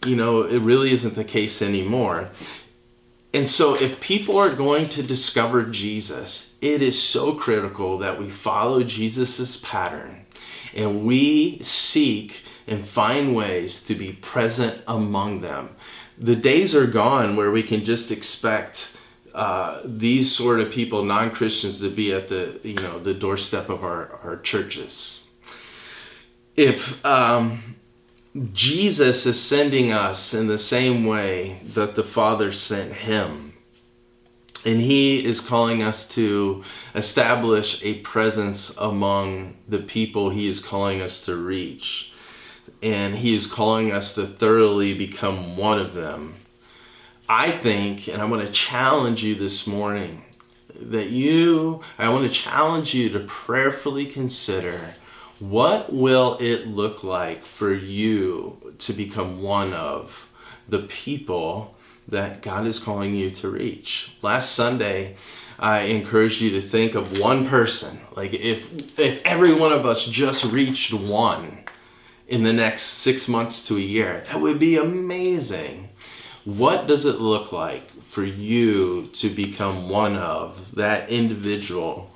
you 0.05 0.17
know, 0.17 0.43
it 0.43 0.59
really 0.59 0.91
isn't 0.91 1.15
the 1.15 1.23
case 1.23 1.61
anymore. 1.61 2.29
And 3.33 3.49
so, 3.49 3.75
if 3.75 3.99
people 3.99 4.37
are 4.37 4.53
going 4.53 4.89
to 4.89 5.03
discover 5.03 5.63
Jesus, 5.63 6.51
it 6.61 6.81
is 6.81 7.01
so 7.01 7.33
critical 7.33 7.97
that 7.99 8.19
we 8.19 8.29
follow 8.29 8.83
Jesus's 8.83 9.57
pattern 9.57 10.24
and 10.75 11.05
we 11.05 11.59
seek 11.61 12.43
and 12.67 12.85
find 12.85 13.35
ways 13.35 13.81
to 13.83 13.95
be 13.95 14.11
present 14.11 14.81
among 14.87 15.41
them. 15.41 15.69
The 16.17 16.35
days 16.35 16.75
are 16.75 16.87
gone 16.87 17.35
where 17.35 17.51
we 17.51 17.63
can 17.63 17.83
just 17.83 18.11
expect 18.11 18.91
uh, 19.33 19.81
these 19.83 20.33
sort 20.33 20.59
of 20.59 20.71
people, 20.71 21.03
non-Christians, 21.03 21.79
to 21.79 21.89
be 21.89 22.13
at 22.13 22.27
the 22.29 22.59
you 22.63 22.75
know 22.75 22.99
the 22.99 23.13
doorstep 23.13 23.69
of 23.69 23.83
our, 23.83 24.19
our 24.23 24.37
churches. 24.37 25.21
If 26.55 27.05
um, 27.05 27.75
Jesus 28.53 29.25
is 29.25 29.41
sending 29.41 29.91
us 29.91 30.33
in 30.33 30.47
the 30.47 30.57
same 30.57 31.05
way 31.05 31.61
that 31.65 31.95
the 31.95 32.03
Father 32.03 32.51
sent 32.51 32.93
him. 32.93 33.53
And 34.65 34.81
he 34.81 35.23
is 35.23 35.39
calling 35.39 35.83
us 35.83 36.07
to 36.09 36.63
establish 36.95 37.83
a 37.83 37.99
presence 37.99 38.71
among 38.77 39.57
the 39.67 39.77
people 39.77 40.31
he 40.31 40.47
is 40.47 40.59
calling 40.59 41.01
us 41.01 41.21
to 41.21 41.35
reach. 41.35 42.11
And 42.81 43.15
he 43.17 43.35
is 43.35 43.45
calling 43.45 43.91
us 43.91 44.13
to 44.15 44.25
thoroughly 44.25 44.93
become 44.93 45.55
one 45.55 45.79
of 45.79 45.93
them. 45.93 46.35
I 47.29 47.51
think, 47.51 48.07
and 48.07 48.21
I 48.21 48.25
want 48.25 48.45
to 48.45 48.51
challenge 48.51 49.23
you 49.23 49.35
this 49.35 49.65
morning, 49.67 50.23
that 50.79 51.09
you, 51.09 51.81
I 51.97 52.09
want 52.09 52.27
to 52.27 52.33
challenge 52.33 52.93
you 52.93 53.09
to 53.09 53.19
prayerfully 53.19 54.07
consider 54.07 54.95
what 55.39 55.93
will 55.93 56.37
it 56.39 56.67
look 56.67 57.03
like 57.03 57.45
for 57.45 57.73
you 57.73 58.73
to 58.79 58.93
become 58.93 59.41
one 59.41 59.73
of 59.73 60.27
the 60.67 60.79
people 60.79 61.74
that 62.07 62.41
God 62.41 62.67
is 62.67 62.79
calling 62.79 63.15
you 63.15 63.31
to 63.31 63.49
reach? 63.49 64.11
Last 64.21 64.53
Sunday, 64.53 65.15
I 65.57 65.81
encouraged 65.81 66.41
you 66.41 66.51
to 66.51 66.61
think 66.61 66.95
of 66.95 67.17
one 67.17 67.47
person. 67.47 68.01
Like 68.15 68.33
if 68.33 68.99
if 68.99 69.21
every 69.25 69.53
one 69.53 69.71
of 69.71 69.85
us 69.85 70.05
just 70.05 70.43
reached 70.43 70.93
one 70.93 71.63
in 72.27 72.43
the 72.43 72.53
next 72.53 72.81
6 72.83 73.27
months 73.27 73.65
to 73.67 73.77
a 73.77 73.81
year, 73.81 74.23
that 74.27 74.41
would 74.41 74.59
be 74.59 74.77
amazing. 74.77 75.89
What 76.43 76.87
does 76.87 77.05
it 77.05 77.19
look 77.19 77.51
like 77.51 77.89
for 78.01 78.23
you 78.23 79.07
to 79.13 79.29
become 79.29 79.89
one 79.89 80.15
of 80.15 80.75
that 80.75 81.09
individual 81.09 82.11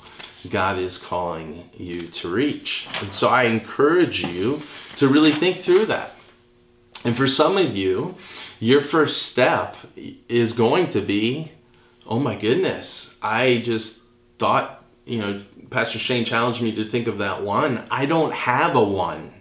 God 0.50 0.78
is 0.78 0.98
calling 0.98 1.70
you 1.76 2.08
to 2.08 2.30
reach? 2.30 2.88
And 3.02 3.14
so 3.14 3.30
I 3.30 3.44
encourage 3.44 4.22
you 4.22 4.62
to 4.98 5.08
really 5.08 5.32
think 5.32 5.58
through 5.58 5.88
that. 5.88 6.16
And 7.04 7.16
for 7.16 7.28
some 7.28 7.58
of 7.58 7.76
you, 7.76 8.16
your 8.60 8.82
first 8.82 9.24
step 9.24 9.78
is 9.96 10.54
going 10.54 10.90
to 10.90 11.02
be, 11.02 11.52
oh 12.06 12.20
my 12.20 12.36
goodness, 12.36 13.10
I 13.22 13.62
just 13.64 14.00
thought, 14.38 14.84
you 15.06 15.20
know, 15.20 15.44
Pastor 15.70 16.00
Shane 16.00 16.26
challenged 16.26 16.62
me 16.62 16.74
to 16.76 16.84
think 16.84 17.08
of 17.08 17.20
that 17.20 17.44
one. 17.44 17.86
I 17.90 18.06
don't 18.06 18.34
have 18.34 18.76
a 18.76 18.84
one. 18.84 19.34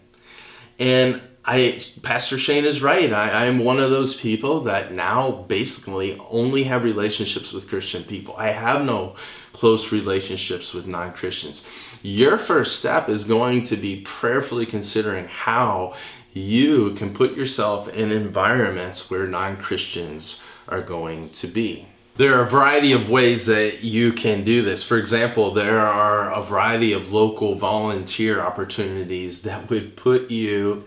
And 0.79 1.21
I, 1.45 1.83
Pastor 2.03 2.37
Shane 2.37 2.67
is 2.67 2.83
right. 2.83 3.11
I, 3.11 3.47
am 3.47 3.61
one 3.61 3.81
of 3.81 3.91
those 3.91 4.15
people 4.15 4.61
that 4.65 4.93
now 4.93 5.31
basically 5.49 6.19
only 6.31 6.65
have 6.65 6.85
relationships 6.85 7.53
with 7.53 7.69
Christian 7.69 8.05
people. 8.05 8.35
I 8.37 8.51
have 8.51 8.85
no 8.85 9.17
close 9.55 9.91
relationships 9.91 10.75
with 10.75 10.87
non 10.87 11.15
Christians. 11.15 11.65
Your 12.03 12.37
first 12.37 12.79
step 12.79 13.09
is 13.09 13.25
going 13.25 13.65
to 13.65 13.77
be 13.77 14.03
prayerfully 14.03 14.67
considering 14.67 15.27
how 15.27 15.95
you 16.33 16.93
can 16.93 17.13
put 17.13 17.37
yourself 17.37 17.89
in 17.89 18.13
environments 18.13 19.11
where 19.11 19.27
non 19.27 19.57
Christians 19.57 20.41
are 20.69 20.83
going 20.83 21.31
to 21.31 21.47
be. 21.47 21.89
There 22.17 22.35
are 22.35 22.43
a 22.43 22.51
variety 22.51 22.93
of 22.93 23.09
ways 23.09 23.47
that 23.47 23.85
you 23.85 24.13
can 24.13 24.43
do 24.43 24.63
this. 24.63 24.83
For 24.83 24.99
example, 24.99 25.53
there 25.53 25.79
are 25.79 26.33
a 26.33 26.43
variety 26.43 26.93
of 26.93 27.13
local 27.13 27.55
volunteer 27.55 28.41
opportunities 28.41 29.43
that 29.43 29.71
would 29.71 29.97
put 29.97 30.29
you 30.29 30.85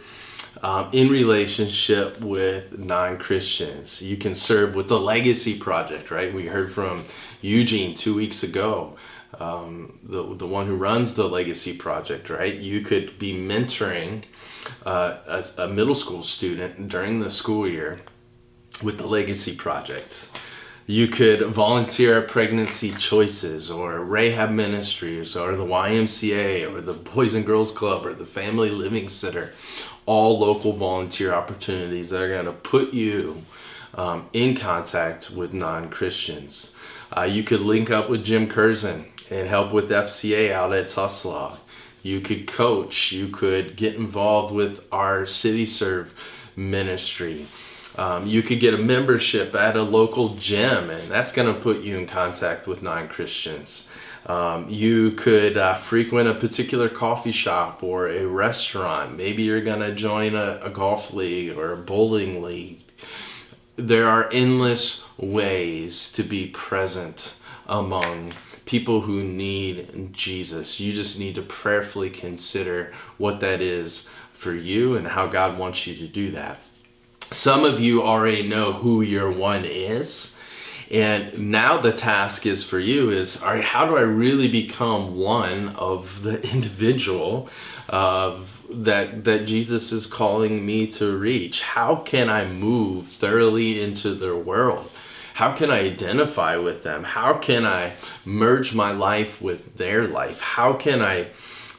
um, 0.61 0.89
in 0.91 1.09
relationship 1.09 2.19
with 2.19 2.77
non 2.77 3.17
Christians. 3.17 4.01
You 4.01 4.17
can 4.17 4.35
serve 4.35 4.75
with 4.75 4.89
the 4.89 4.99
Legacy 4.99 5.57
Project, 5.57 6.11
right? 6.11 6.33
We 6.33 6.47
heard 6.47 6.71
from 6.71 7.05
Eugene 7.41 7.95
two 7.95 8.13
weeks 8.13 8.43
ago, 8.43 8.97
um, 9.39 9.99
the, 10.03 10.35
the 10.35 10.45
one 10.45 10.67
who 10.67 10.75
runs 10.75 11.15
the 11.15 11.27
Legacy 11.27 11.73
Project, 11.73 12.29
right? 12.29 12.55
You 12.55 12.81
could 12.81 13.17
be 13.17 13.33
mentoring 13.33 14.23
uh, 14.85 15.17
a, 15.57 15.63
a 15.63 15.67
middle 15.67 15.95
school 15.95 16.23
student 16.23 16.87
during 16.87 17.19
the 17.19 17.29
school 17.29 17.67
year 17.67 18.01
with 18.83 18.97
the 18.97 19.07
Legacy 19.07 19.55
Project. 19.55 20.29
You 20.87 21.07
could 21.07 21.41
volunteer 21.47 22.19
at 22.19 22.27
Pregnancy 22.27 22.91
Choices 22.91 23.71
or 23.71 23.99
Rahab 23.99 24.49
Ministries 24.49 25.35
or 25.35 25.55
the 25.55 25.63
YMCA 25.63 26.69
or 26.69 26.81
the 26.81 26.93
Boys 26.93 27.33
and 27.33 27.45
Girls 27.45 27.71
Club 27.71 28.05
or 28.05 28.13
the 28.13 28.25
Family 28.25 28.69
Living 28.69 29.07
Center. 29.07 29.53
All 30.05 30.39
local 30.39 30.73
volunteer 30.73 31.33
opportunities 31.33 32.09
that 32.09 32.21
are 32.21 32.29
going 32.29 32.45
to 32.45 32.51
put 32.51 32.93
you 32.93 33.43
um, 33.93 34.27
in 34.33 34.55
contact 34.55 35.29
with 35.29 35.53
non 35.53 35.89
Christians. 35.89 36.71
Uh, 37.15 37.23
you 37.23 37.43
could 37.43 37.61
link 37.61 37.91
up 37.91 38.09
with 38.09 38.25
Jim 38.25 38.49
Curzon 38.49 39.05
and 39.29 39.47
help 39.47 39.71
with 39.71 39.89
FCA 39.89 40.51
out 40.51 40.73
at 40.73 40.87
Tuslaw. 40.87 41.57
You 42.03 42.21
could 42.21 42.47
coach. 42.47 43.11
You 43.11 43.27
could 43.27 43.75
get 43.75 43.95
involved 43.95 44.53
with 44.53 44.85
our 44.91 45.25
City 45.25 45.65
Serve 45.65 46.13
ministry. 46.55 47.47
Um, 47.97 48.25
you 48.25 48.41
could 48.41 48.59
get 48.59 48.73
a 48.73 48.77
membership 48.77 49.53
at 49.53 49.75
a 49.75 49.83
local 49.83 50.35
gym, 50.35 50.89
and 50.89 51.09
that's 51.09 51.31
going 51.31 51.53
to 51.53 51.59
put 51.59 51.81
you 51.81 51.97
in 51.97 52.07
contact 52.07 52.67
with 52.67 52.81
non 52.81 53.07
Christians. 53.07 53.89
Um, 54.25 54.69
you 54.69 55.11
could 55.11 55.57
uh, 55.57 55.73
frequent 55.75 56.29
a 56.29 56.35
particular 56.35 56.89
coffee 56.89 57.31
shop 57.31 57.83
or 57.83 58.07
a 58.07 58.25
restaurant. 58.25 59.17
Maybe 59.17 59.43
you're 59.43 59.61
going 59.61 59.79
to 59.79 59.93
join 59.93 60.35
a, 60.35 60.59
a 60.61 60.69
golf 60.69 61.11
league 61.13 61.57
or 61.57 61.73
a 61.73 61.77
bowling 61.77 62.41
league. 62.41 62.83
There 63.77 64.07
are 64.07 64.29
endless 64.31 65.03
ways 65.17 66.11
to 66.13 66.23
be 66.23 66.47
present 66.47 67.33
among 67.67 68.33
people 68.65 69.01
who 69.01 69.23
need 69.23 70.13
Jesus. 70.13 70.79
You 70.79 70.93
just 70.93 71.19
need 71.19 71.35
to 71.35 71.41
prayerfully 71.41 72.09
consider 72.09 72.91
what 73.17 73.39
that 73.39 73.61
is 73.61 74.07
for 74.33 74.53
you 74.53 74.95
and 74.95 75.07
how 75.07 75.27
God 75.27 75.57
wants 75.57 75.85
you 75.87 75.95
to 75.95 76.07
do 76.07 76.31
that. 76.31 76.59
Some 77.31 77.63
of 77.63 77.79
you 77.79 78.03
already 78.03 78.47
know 78.47 78.73
who 78.73 79.01
your 79.01 79.31
one 79.31 79.65
is. 79.65 80.35
And 80.91 81.51
now 81.51 81.79
the 81.79 81.93
task 81.93 82.45
is 82.45 82.65
for 82.65 82.77
you 82.77 83.11
is 83.11 83.41
all 83.41 83.55
right, 83.55 83.63
how 83.63 83.85
do 83.85 83.95
I 83.95 84.01
really 84.01 84.49
become 84.49 85.15
one 85.15 85.69
of 85.69 86.23
the 86.23 86.41
individual 86.51 87.47
of 87.87 88.57
that 88.69 89.23
that 89.23 89.45
Jesus 89.45 89.93
is 89.93 90.05
calling 90.05 90.65
me 90.65 90.87
to 90.87 91.17
reach? 91.17 91.61
How 91.61 91.95
can 91.95 92.29
I 92.29 92.45
move 92.45 93.07
thoroughly 93.07 93.81
into 93.81 94.13
their 94.13 94.35
world? 94.35 94.90
How 95.41 95.53
can 95.53 95.71
I 95.71 95.79
identify 95.79 96.57
with 96.57 96.83
them? 96.83 97.03
How 97.03 97.33
can 97.33 97.65
I 97.65 97.93
merge 98.25 98.75
my 98.75 98.91
life 98.91 99.41
with 99.41 99.75
their 99.75 100.05
life? 100.07 100.39
How 100.39 100.73
can 100.73 101.01
I 101.01 101.29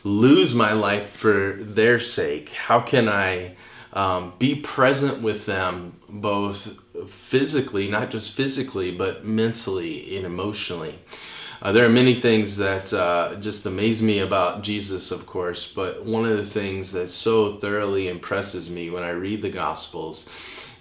lose 0.02 0.52
my 0.52 0.72
life 0.72 1.10
for 1.10 1.58
their 1.60 2.00
sake? 2.00 2.48
How 2.48 2.80
can 2.80 3.08
I 3.08 3.54
um, 3.92 4.32
be 4.40 4.56
present 4.56 5.22
with 5.22 5.46
them 5.46 5.92
both 6.08 6.76
physically, 7.08 7.86
not 7.86 8.10
just 8.10 8.32
physically, 8.32 8.90
but 8.90 9.24
mentally 9.24 10.16
and 10.16 10.26
emotionally. 10.26 10.98
Uh, 11.62 11.70
there 11.70 11.86
are 11.86 11.88
many 11.88 12.16
things 12.16 12.56
that 12.56 12.92
uh, 12.92 13.36
just 13.36 13.64
amaze 13.64 14.02
me 14.02 14.18
about 14.18 14.62
Jesus, 14.62 15.12
of 15.12 15.24
course, 15.24 15.70
but 15.72 16.04
one 16.04 16.24
of 16.24 16.36
the 16.36 16.44
things 16.44 16.90
that 16.90 17.10
so 17.10 17.58
thoroughly 17.58 18.08
impresses 18.08 18.68
me 18.68 18.90
when 18.90 19.04
I 19.04 19.10
read 19.10 19.40
the 19.40 19.50
Gospels 19.50 20.28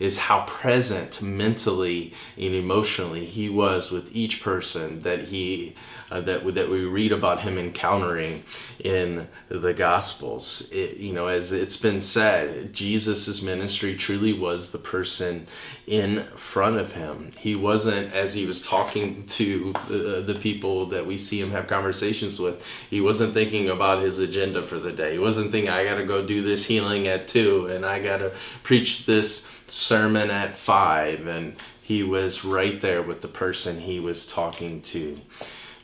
is 0.02 0.18
how 0.18 0.42
present 0.48 1.22
mentally 1.22 2.12
and 2.36 2.56
emotionally 2.56 3.24
he 3.24 3.48
was 3.48 3.92
with 3.92 4.14
each 4.16 4.42
person 4.42 5.04
that 5.04 5.28
he 5.28 5.76
uh, 6.12 6.22
that 6.22 6.54
that 6.54 6.70
we 6.70 6.84
read 6.84 7.12
about 7.12 7.40
him 7.40 7.58
encountering 7.58 8.44
in 8.80 9.28
the 9.50 9.74
Gospels. 9.74 10.68
It, 10.72 10.98
you 10.98 11.14
know, 11.14 11.28
as 11.28 11.52
it's 11.52 11.78
been 11.78 12.02
said, 12.02 12.74
Jesus' 12.74 13.42
ministry 13.42 13.96
truly 13.96 14.34
was 14.34 14.72
the 14.72 14.78
person 14.78 15.48
in 15.88 16.26
front 16.36 16.78
of 16.78 16.92
him. 16.92 17.32
He 17.38 17.56
wasn't 17.56 18.14
as 18.14 18.34
he 18.34 18.46
was 18.46 18.62
talking 18.62 19.26
to 19.28 19.74
uh, 19.76 20.22
the 20.22 20.38
people 20.40 20.88
that 20.88 21.06
we 21.08 21.18
see 21.18 21.40
him 21.40 21.52
have 21.52 21.68
conversations 21.68 22.40
with. 22.40 22.66
He 22.90 23.00
wasn't 23.00 23.34
thinking 23.34 23.70
about 23.70 24.04
his 24.04 24.20
agenda 24.20 24.62
for 24.62 24.78
the 24.78 24.92
day. 24.92 25.14
He 25.14 25.20
wasn't 25.20 25.52
thinking, 25.52 25.72
"I 25.72 25.86
got 25.86 25.96
to 25.96 26.06
go 26.06 26.26
do 26.26 26.44
this 26.44 26.66
healing 26.66 27.08
at 27.08 27.28
two, 27.28 27.68
and 27.68 27.86
I 27.86 28.02
got 28.02 28.18
to 28.18 28.34
preach 28.64 29.06
this." 29.06 29.56
sermon 29.72 30.30
at 30.30 30.58
five, 30.58 31.28
and 31.28 31.56
he 31.82 32.04
was 32.04 32.44
right 32.44 32.82
there 32.82 33.02
with 33.02 33.22
the 33.22 33.28
person 33.28 33.80
he 33.80 34.00
was 34.00 34.26
talking 34.26 34.82
to. 34.82 35.20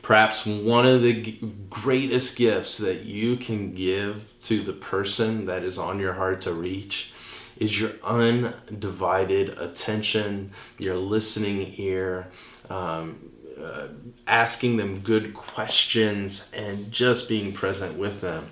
Perhaps 0.08 0.46
one 0.46 0.86
of 0.86 1.02
the 1.02 1.36
greatest 1.68 2.34
gifts 2.34 2.78
that 2.78 3.04
you 3.04 3.36
can 3.36 3.74
give 3.74 4.24
to 4.40 4.62
the 4.62 4.72
person 4.72 5.44
that 5.44 5.62
is 5.62 5.76
on 5.76 6.00
your 6.00 6.14
heart 6.14 6.40
to 6.40 6.54
reach 6.54 7.12
is 7.58 7.78
your 7.78 7.92
undivided 8.02 9.50
attention, 9.58 10.50
your 10.78 10.96
listening 10.96 11.74
ear, 11.76 12.26
um, 12.70 13.18
uh, 13.62 13.88
asking 14.26 14.78
them 14.78 15.00
good 15.00 15.34
questions, 15.34 16.44
and 16.54 16.90
just 16.90 17.28
being 17.28 17.52
present 17.52 17.98
with 17.98 18.22
them. 18.22 18.48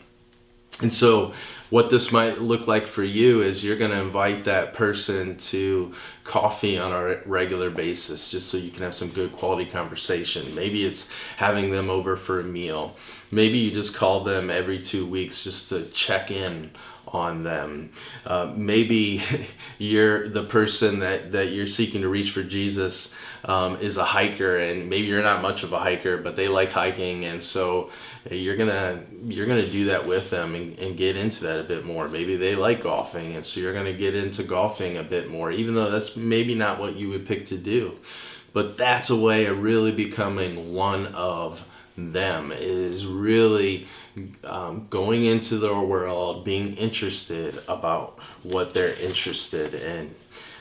And 0.80 0.92
so, 0.92 1.32
what 1.70 1.90
this 1.90 2.12
might 2.12 2.40
look 2.40 2.68
like 2.68 2.86
for 2.86 3.02
you 3.02 3.42
is 3.42 3.64
you're 3.64 3.76
going 3.76 3.90
to 3.90 4.00
invite 4.00 4.44
that 4.44 4.72
person 4.72 5.36
to 5.36 5.92
coffee 6.22 6.78
on 6.78 6.92
a 6.92 7.20
regular 7.26 7.70
basis 7.70 8.28
just 8.28 8.48
so 8.48 8.56
you 8.56 8.70
can 8.70 8.82
have 8.82 8.94
some 8.94 9.08
good 9.08 9.32
quality 9.32 9.68
conversation. 9.68 10.54
Maybe 10.54 10.84
it's 10.84 11.08
having 11.38 11.72
them 11.72 11.90
over 11.90 12.14
for 12.14 12.38
a 12.38 12.44
meal. 12.44 12.94
Maybe 13.32 13.58
you 13.58 13.72
just 13.72 13.94
call 13.94 14.22
them 14.22 14.48
every 14.48 14.78
two 14.78 15.06
weeks 15.06 15.42
just 15.42 15.68
to 15.70 15.86
check 15.86 16.30
in 16.30 16.70
on 17.08 17.42
them. 17.42 17.90
Uh, 18.24 18.52
maybe 18.54 19.22
you're 19.78 20.28
the 20.28 20.44
person 20.44 21.00
that, 21.00 21.32
that 21.32 21.52
you're 21.52 21.66
seeking 21.66 22.02
to 22.02 22.08
reach 22.08 22.30
for 22.30 22.42
Jesus 22.42 23.12
um, 23.44 23.76
is 23.80 23.96
a 23.96 24.04
hiker, 24.04 24.58
and 24.58 24.88
maybe 24.90 25.06
you're 25.06 25.22
not 25.22 25.42
much 25.42 25.62
of 25.62 25.72
a 25.72 25.78
hiker, 25.78 26.16
but 26.16 26.36
they 26.36 26.48
like 26.48 26.72
hiking, 26.72 27.24
and 27.24 27.42
so 27.42 27.90
you're 28.30 28.56
gonna 28.56 29.02
you're 29.24 29.46
gonna 29.46 29.70
do 29.70 29.86
that 29.86 30.06
with 30.06 30.30
them 30.30 30.54
and, 30.54 30.78
and 30.78 30.96
get 30.96 31.16
into 31.16 31.44
that 31.44 31.60
a 31.60 31.62
bit 31.62 31.84
more. 31.84 32.08
Maybe 32.08 32.36
they 32.36 32.56
like 32.56 32.82
golfing, 32.82 33.36
and 33.36 33.46
so 33.46 33.60
you're 33.60 33.72
gonna 33.72 33.92
get 33.92 34.14
into 34.14 34.42
golfing 34.42 34.96
a 34.96 35.02
bit 35.02 35.30
more, 35.30 35.52
even 35.52 35.74
though 35.74 35.90
that's 35.90 36.16
maybe 36.16 36.54
not 36.54 36.80
what 36.80 36.96
you 36.96 37.08
would 37.10 37.26
pick 37.26 37.46
to 37.46 37.56
do. 37.56 37.96
But 38.52 38.76
that's 38.76 39.10
a 39.10 39.16
way 39.16 39.46
of 39.46 39.62
really 39.62 39.92
becoming 39.92 40.72
one 40.72 41.06
of 41.08 41.64
them 41.96 42.52
is 42.52 43.06
really 43.06 43.86
um, 44.44 44.86
going 44.90 45.24
into 45.24 45.58
their 45.58 45.74
world, 45.74 46.44
being 46.44 46.76
interested 46.76 47.58
about 47.68 48.18
what 48.42 48.74
they're 48.74 48.94
interested 48.94 49.74
in. 49.74 50.14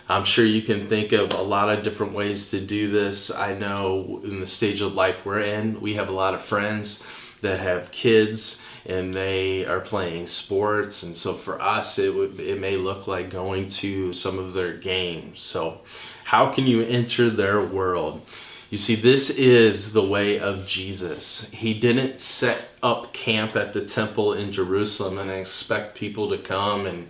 I'm 0.07 0.23
sure 0.23 0.45
you 0.45 0.61
can 0.61 0.87
think 0.87 1.11
of 1.13 1.33
a 1.33 1.41
lot 1.41 1.69
of 1.69 1.83
different 1.83 2.13
ways 2.13 2.51
to 2.51 2.61
do 2.61 2.89
this. 2.89 3.31
I 3.31 3.55
know 3.55 4.21
in 4.23 4.39
the 4.39 4.47
stage 4.47 4.81
of 4.81 4.93
life 4.93 5.25
we're 5.25 5.41
in, 5.41 5.81
we 5.81 5.95
have 5.95 6.09
a 6.09 6.13
lot 6.13 6.35
of 6.35 6.43
friends 6.43 7.01
that 7.41 7.59
have 7.59 7.91
kids 7.91 8.59
and 8.85 9.13
they 9.13 9.65
are 9.65 9.79
playing 9.79 10.27
sports 10.27 11.01
and 11.01 11.15
so 11.15 11.33
for 11.33 11.59
us 11.59 11.97
it 11.97 12.13
would 12.13 12.39
it 12.39 12.59
may 12.59 12.77
look 12.77 13.07
like 13.07 13.31
going 13.31 13.67
to 13.67 14.13
some 14.13 14.37
of 14.37 14.53
their 14.53 14.77
games 14.77 15.39
so 15.39 15.81
How 16.25 16.51
can 16.51 16.65
you 16.65 16.81
enter 16.81 17.29
their 17.29 17.61
world? 17.61 18.21
You 18.69 18.77
see, 18.79 18.95
this 18.95 19.29
is 19.29 19.93
the 19.93 20.03
way 20.03 20.39
of 20.39 20.65
Jesus. 20.65 21.49
He 21.51 21.73
didn't 21.73 22.19
set 22.19 22.69
up 22.81 23.13
camp 23.13 23.55
at 23.55 23.73
the 23.73 23.85
temple 23.85 24.33
in 24.33 24.51
Jerusalem 24.51 25.19
and 25.19 25.29
expect 25.29 25.95
people 25.95 26.29
to 26.29 26.37
come 26.37 26.85
and, 26.87 27.09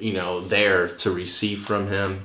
you 0.00 0.12
know, 0.12 0.40
there 0.40 0.88
to 0.88 1.10
receive 1.10 1.64
from 1.64 1.88
him. 1.88 2.24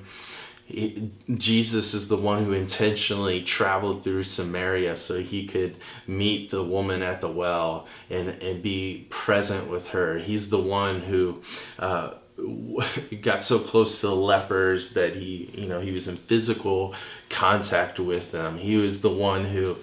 Jesus 1.36 1.94
is 1.94 2.08
the 2.08 2.16
one 2.16 2.46
who 2.46 2.54
intentionally 2.54 3.42
traveled 3.42 4.04
through 4.04 4.24
Samaria 4.24 4.96
so 4.96 5.20
he 5.20 5.46
could 5.46 5.76
meet 6.08 6.50
the 6.50 6.64
woman 6.64 7.02
at 7.02 7.20
the 7.20 7.30
well 7.30 7.88
and, 8.10 8.30
and 8.42 8.62
be 8.62 9.06
present 9.10 9.70
with 9.70 9.88
her. 9.88 10.20
He's 10.20 10.50
the 10.50 10.60
one 10.60 11.02
who 11.02 11.42
uh, 11.78 12.12
got 13.22 13.44
so 13.44 13.60
close 13.60 14.00
to 14.02 14.08
the 14.08 14.16
lepers 14.16 14.92
that 14.92 15.16
he, 15.16 15.52
you 15.54 15.68
know, 15.68 15.80
he 15.80 15.92
was 15.92 16.08
in 16.08 16.16
physical 16.16 16.94
contact 17.30 18.00
with 18.00 18.32
them. 18.32 18.58
He 18.58 18.78
was 18.78 19.02
the 19.02 19.10
one 19.10 19.46
who, 19.46 19.78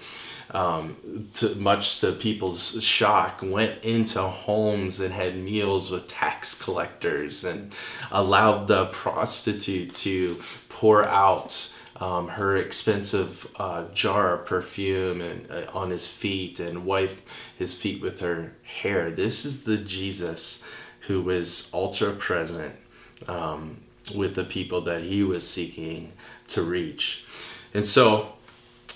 um, 0.51 1.29
to, 1.35 1.55
much 1.55 2.01
to 2.01 2.13
people's 2.13 2.83
shock, 2.83 3.41
went 3.43 3.83
into 3.83 4.21
homes 4.23 5.01
and 5.01 5.13
had 5.13 5.37
meals 5.37 5.91
with 5.91 6.07
tax 6.09 6.55
collectors 6.55 7.45
and 7.45 7.73
allowed 8.11 8.69
the 8.69 8.87
prostitute 8.87 9.95
to 9.97 10.41
pour 10.69 11.05
out 11.05 11.71
um, 11.97 12.29
her 12.29 12.57
expensive 12.57 13.47
uh, 13.57 13.85
jar 13.93 14.35
of 14.35 14.47
perfume 14.47 15.21
and 15.21 15.51
uh, 15.51 15.67
on 15.75 15.91
his 15.91 16.07
feet 16.07 16.61
and 16.61 16.85
wipe 16.85 17.19
his 17.57 17.75
feet 17.75 18.01
with 18.01 18.21
her 18.21 18.55
hair. 18.63 19.11
This 19.11 19.45
is 19.45 19.65
the 19.65 19.77
Jesus 19.77 20.63
who 21.01 21.23
was 21.23 21.69
ultra 21.73 22.13
present 22.13 22.75
um, 23.27 23.81
with 24.15 24.35
the 24.35 24.45
people 24.45 24.81
that 24.83 25.03
he 25.03 25.23
was 25.23 25.49
seeking 25.49 26.13
to 26.49 26.63
reach. 26.63 27.25
And 27.75 27.87
so, 27.87 28.33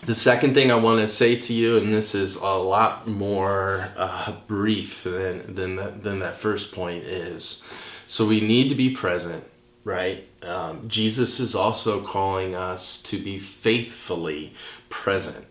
the 0.04 0.14
second 0.14 0.54
thing 0.54 0.72
I 0.72 0.74
want 0.74 1.00
to 1.00 1.06
say 1.06 1.36
to 1.36 1.52
you, 1.52 1.76
and 1.76 1.94
this 1.94 2.14
is 2.14 2.34
a 2.34 2.40
lot 2.40 3.06
more 3.06 3.92
uh, 3.96 4.32
brief 4.48 5.04
than 5.04 5.54
than 5.54 5.76
that, 5.76 6.02
than 6.02 6.18
that 6.18 6.36
first 6.36 6.72
point 6.72 7.04
is. 7.04 7.62
So 8.08 8.26
we 8.26 8.40
need 8.40 8.68
to 8.68 8.74
be 8.74 8.90
present, 8.90 9.44
right? 9.84 10.28
Um, 10.42 10.88
Jesus 10.88 11.38
is 11.38 11.54
also 11.54 12.02
calling 12.02 12.54
us 12.54 13.00
to 13.02 13.16
be 13.16 13.38
faithfully 13.38 14.54
present. 14.90 15.46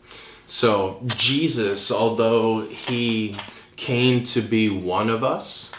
So 0.48 1.02
Jesus, 1.16 1.92
although 1.92 2.62
he 2.68 3.38
came 3.78 4.24
to 4.26 4.42
be 4.42 4.70
one 4.70 5.10
of 5.10 5.24
us, 5.24 5.71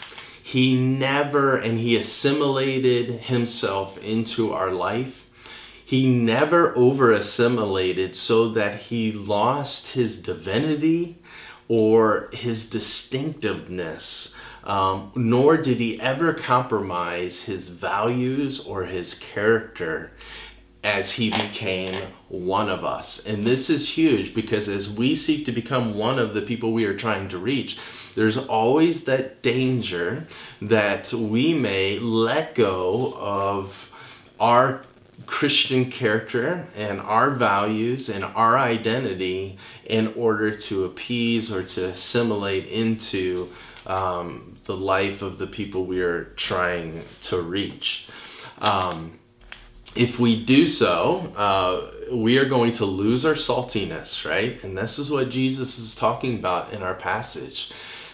he 0.53 0.75
never, 0.75 1.57
and 1.57 1.79
he 1.79 1.97
assimilated 1.97 3.21
himself 3.21 3.97
into 3.97 4.53
our 4.53 4.71
life. 4.71 5.25
He 5.83 6.07
never 6.07 6.77
over 6.77 7.11
assimilated 7.11 8.15
so 8.15 8.49
that 8.49 8.75
he 8.81 9.11
lost 9.11 9.93
his 9.93 10.15
divinity 10.15 11.17
or 11.67 12.29
his 12.33 12.69
distinctiveness, 12.69 14.35
um, 14.63 15.11
nor 15.15 15.57
did 15.57 15.79
he 15.79 15.99
ever 15.99 16.35
compromise 16.35 17.45
his 17.45 17.69
values 17.69 18.59
or 18.59 18.83
his 18.83 19.15
character 19.15 20.11
as 20.83 21.13
he 21.13 21.29
became 21.29 22.09
one 22.27 22.69
of 22.69 22.83
us. 22.83 23.25
And 23.25 23.45
this 23.45 23.69
is 23.69 23.89
huge 23.89 24.33
because 24.33 24.67
as 24.67 24.89
we 24.89 25.15
seek 25.15 25.45
to 25.45 25.51
become 25.51 25.95
one 25.95 26.19
of 26.19 26.33
the 26.33 26.41
people 26.41 26.73
we 26.73 26.85
are 26.85 26.95
trying 26.95 27.29
to 27.29 27.37
reach, 27.37 27.77
there's 28.15 28.37
always 28.37 29.05
that 29.05 29.41
danger 29.41 30.27
that 30.61 31.13
we 31.13 31.53
may 31.53 31.99
let 31.99 32.53
go 32.53 33.17
of 33.17 33.89
our 34.39 34.83
Christian 35.25 35.89
character 35.89 36.67
and 36.75 36.99
our 36.99 37.29
values 37.29 38.09
and 38.09 38.25
our 38.25 38.57
identity 38.57 39.57
in 39.85 40.13
order 40.15 40.55
to 40.55 40.83
appease 40.85 41.51
or 41.51 41.63
to 41.63 41.85
assimilate 41.85 42.67
into 42.67 43.49
um, 43.85 44.57
the 44.65 44.75
life 44.75 45.21
of 45.21 45.37
the 45.37 45.47
people 45.47 45.85
we 45.85 46.01
are 46.01 46.25
trying 46.35 47.03
to 47.21 47.41
reach. 47.41 48.07
Um, 48.59 49.19
if 49.95 50.19
we 50.19 50.43
do 50.43 50.65
so, 50.65 51.31
uh, 51.35 52.13
we 52.13 52.37
are 52.37 52.45
going 52.45 52.71
to 52.73 52.85
lose 52.85 53.25
our 53.25 53.33
saltiness, 53.33 54.27
right? 54.27 54.63
And 54.63 54.77
this 54.77 54.97
is 54.99 55.11
what 55.11 55.29
Jesus 55.29 55.77
is 55.77 55.95
talking 55.95 56.35
about 56.35 56.73
in 56.73 56.83
our 56.83 56.95
passage 56.95 57.71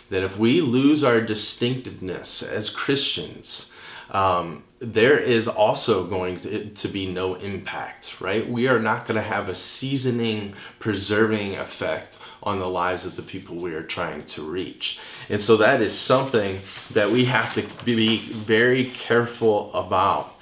that 0.10 0.24
if 0.24 0.38
we 0.38 0.62
lose 0.62 1.04
our 1.04 1.22
distinctiveness 1.22 2.42
as 2.42 2.70
Christians, 2.70 3.70
um, 4.12 4.64
there 4.80 5.20
is 5.20 5.48
also 5.48 6.06
going 6.06 6.38
to, 6.74 6.88
be 6.88 7.06
no 7.06 7.36
impact, 7.36 8.20
right? 8.20 8.50
We 8.50 8.68
are 8.68 8.80
not 8.80 9.06
going 9.06 9.18
to 9.18 9.22
have 9.22 9.50
a 9.50 9.56
seasoning, 9.56 10.56
preserving 10.80 11.56
effect 11.58 12.18
on 12.42 12.60
the 12.60 12.70
lives 12.70 13.06
of 13.06 13.16
the 13.16 13.22
people 13.22 13.58
we 13.58 13.74
are 13.74 13.84
trying 13.84 14.24
to 14.24 14.42
reach. 14.42 15.00
And 15.30 15.40
so 15.40 15.58
that 15.58 15.82
is 15.82 15.98
something 15.98 16.62
that 16.92 17.12
we 17.12 17.26
have 17.26 17.54
to 17.56 17.64
be 17.84 18.18
very 18.18 18.86
careful 18.86 19.72
about. 19.74 20.36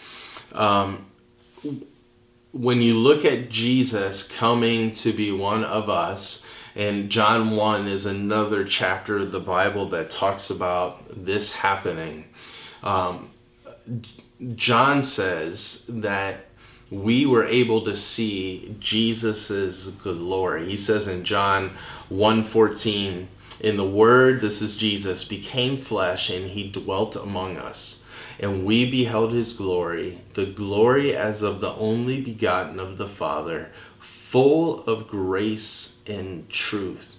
Um, 0.54 1.07
when 2.52 2.82
you 2.82 2.96
look 2.96 3.26
at 3.26 3.50
Jesus 3.50 4.24
coming 4.24 4.92
to 4.94 5.14
be 5.14 5.32
one 5.32 5.64
of 5.64 5.90
us, 5.90 6.44
and 6.76 7.10
John 7.10 7.56
1 7.56 7.88
is 7.88 8.06
another 8.06 8.64
chapter 8.64 9.18
of 9.18 9.32
the 9.32 9.40
Bible 9.40 9.88
that 9.90 10.10
talks 10.10 10.50
about 10.50 11.04
this 11.26 11.52
happening. 11.52 12.26
Um, 12.84 13.30
John 14.56 15.02
says 15.02 15.84
that 15.90 16.46
we 16.92 17.26
were 17.26 17.46
able 17.46 17.84
to 17.84 17.96
see 17.96 18.76
Jesus's 18.80 19.88
glory. 19.88 20.70
He 20.70 20.78
says 20.78 21.08
in 21.08 21.24
John 21.24 21.76
1:14, 22.10 23.28
"In 23.60 23.78
the 23.78 23.84
word, 23.84 24.40
this 24.40 24.62
is 24.62 24.78
Jesus, 24.78 25.24
became 25.24 25.78
flesh 25.78 26.30
and 26.30 26.52
he 26.52 26.70
dwelt 26.70 27.16
among 27.16 27.58
us, 27.58 27.97
and 28.40 28.66
we 28.66 28.90
beheld 28.90 29.32
his 29.32 29.54
glory, 29.54 30.22
the 30.34 30.46
glory 30.46 31.16
as 31.16 31.42
of 31.42 31.60
the 31.60 31.74
only 31.74 32.22
begotten 32.22 32.80
of 32.80 32.98
the 32.98 33.08
Father, 33.08 33.72
full 34.00 34.84
of 34.86 35.08
grace 35.08 35.96
and 36.06 36.50
truth. 36.50 37.16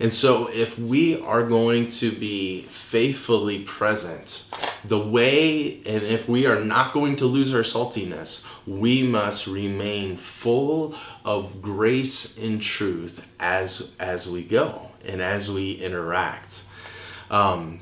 And 0.00 0.14
so, 0.14 0.46
if 0.46 0.78
we 0.78 1.20
are 1.20 1.42
going 1.42 1.90
to 1.90 2.12
be 2.12 2.62
faithfully 2.62 3.64
present, 3.64 4.44
the 4.84 4.98
way, 4.98 5.82
and 5.84 6.04
if 6.04 6.28
we 6.28 6.46
are 6.46 6.62
not 6.62 6.92
going 6.92 7.16
to 7.16 7.26
lose 7.26 7.52
our 7.52 7.62
saltiness, 7.62 8.42
we 8.64 9.02
must 9.02 9.48
remain 9.48 10.16
full 10.16 10.94
of 11.24 11.60
grace 11.60 12.38
and 12.38 12.62
truth 12.62 13.26
as 13.40 13.90
as 13.98 14.28
we 14.28 14.44
go 14.44 14.92
and 15.04 15.20
as 15.20 15.50
we 15.50 15.72
interact. 15.72 16.62
Um, 17.28 17.80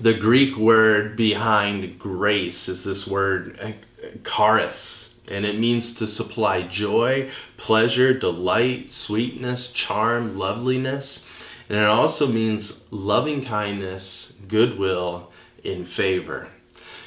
the 0.00 0.14
Greek 0.14 0.56
word 0.56 1.16
behind 1.16 1.98
grace 1.98 2.68
is 2.68 2.84
this 2.84 3.06
word 3.06 3.76
charis 4.24 5.08
and 5.30 5.44
it 5.44 5.58
means 5.58 5.92
to 5.94 6.06
supply 6.06 6.62
joy, 6.62 7.30
pleasure, 7.56 8.14
delight, 8.14 8.90
sweetness, 8.90 9.70
charm, 9.72 10.38
loveliness. 10.38 11.24
And 11.68 11.78
it 11.78 11.84
also 11.84 12.26
means 12.26 12.80
loving 12.90 13.44
kindness, 13.44 14.32
goodwill, 14.48 15.30
in 15.62 15.84
favor. 15.84 16.48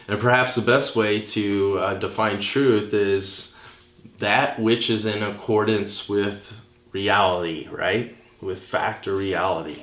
And 0.08 0.20
perhaps 0.20 0.56
the 0.56 0.62
best 0.62 0.96
way 0.96 1.22
to 1.22 1.80
uh, 1.80 1.94
define 1.96 2.42
truth 2.42 2.94
is 2.94 3.54
that 4.20 4.60
which 4.60 4.90
is 4.90 5.06
in 5.06 5.24
accordance 5.24 6.08
with 6.08 6.60
reality, 6.92 7.68
right? 7.70 8.16
With 8.40 8.60
fact 8.60 9.08
or 9.08 9.16
reality. 9.16 9.82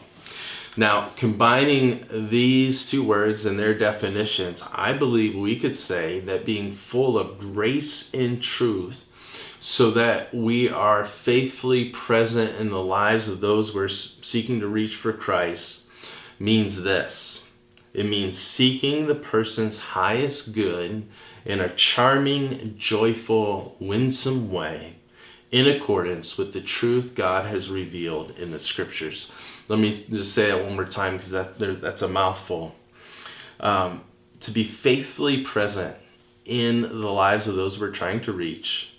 Now, 0.79 1.09
combining 1.17 2.07
these 2.31 2.89
two 2.89 3.03
words 3.03 3.45
and 3.45 3.59
their 3.59 3.75
definitions, 3.75 4.63
I 4.73 4.93
believe 4.93 5.35
we 5.35 5.59
could 5.59 5.77
say 5.77 6.21
that 6.21 6.47
being 6.47 6.71
full 6.71 7.19
of 7.19 7.41
grace 7.41 8.09
and 8.15 8.41
truth, 8.41 9.05
so 9.59 9.91
that 9.91 10.33
we 10.33 10.69
are 10.69 11.05
faithfully 11.05 11.89
present 11.89 12.61
in 12.61 12.69
the 12.69 12.81
lives 12.81 13.27
of 13.27 13.41
those 13.41 13.75
we're 13.75 13.89
seeking 13.89 14.61
to 14.61 14.69
reach 14.69 14.95
for 14.95 15.13
Christ, 15.13 15.83
means 16.39 16.83
this 16.83 17.43
it 17.93 18.07
means 18.07 18.39
seeking 18.39 19.09
the 19.09 19.17
person's 19.17 19.79
highest 19.79 20.53
good 20.53 21.09
in 21.45 21.59
a 21.59 21.71
charming, 21.71 22.77
joyful, 22.79 23.75
winsome 23.81 24.53
way 24.53 24.95
in 25.51 25.67
accordance 25.67 26.39
with 26.39 26.53
the 26.53 26.61
truth 26.61 27.17
God 27.17 27.47
has 27.47 27.69
revealed 27.69 28.39
in 28.39 28.53
the 28.53 28.61
scriptures. 28.61 29.33
Let 29.69 29.79
me 29.79 29.91
just 29.91 30.33
say 30.33 30.51
it 30.51 30.65
one 30.65 30.75
more 30.75 30.85
time 30.85 31.17
because 31.17 31.31
that, 31.31 31.59
that's 31.59 32.03
a 32.03 32.09
mouthful. 32.09 32.75
Um, 33.61 34.03
to 34.41 34.51
be 34.51 34.65
faithfully 34.65 35.43
present 35.43 35.97
in 36.45 36.83
the 36.83 37.11
lives 37.11 37.47
of 37.47 37.55
those 37.55 37.79
we're 37.79 37.91
trying 37.91 38.21
to 38.23 38.33
reach 38.33 38.91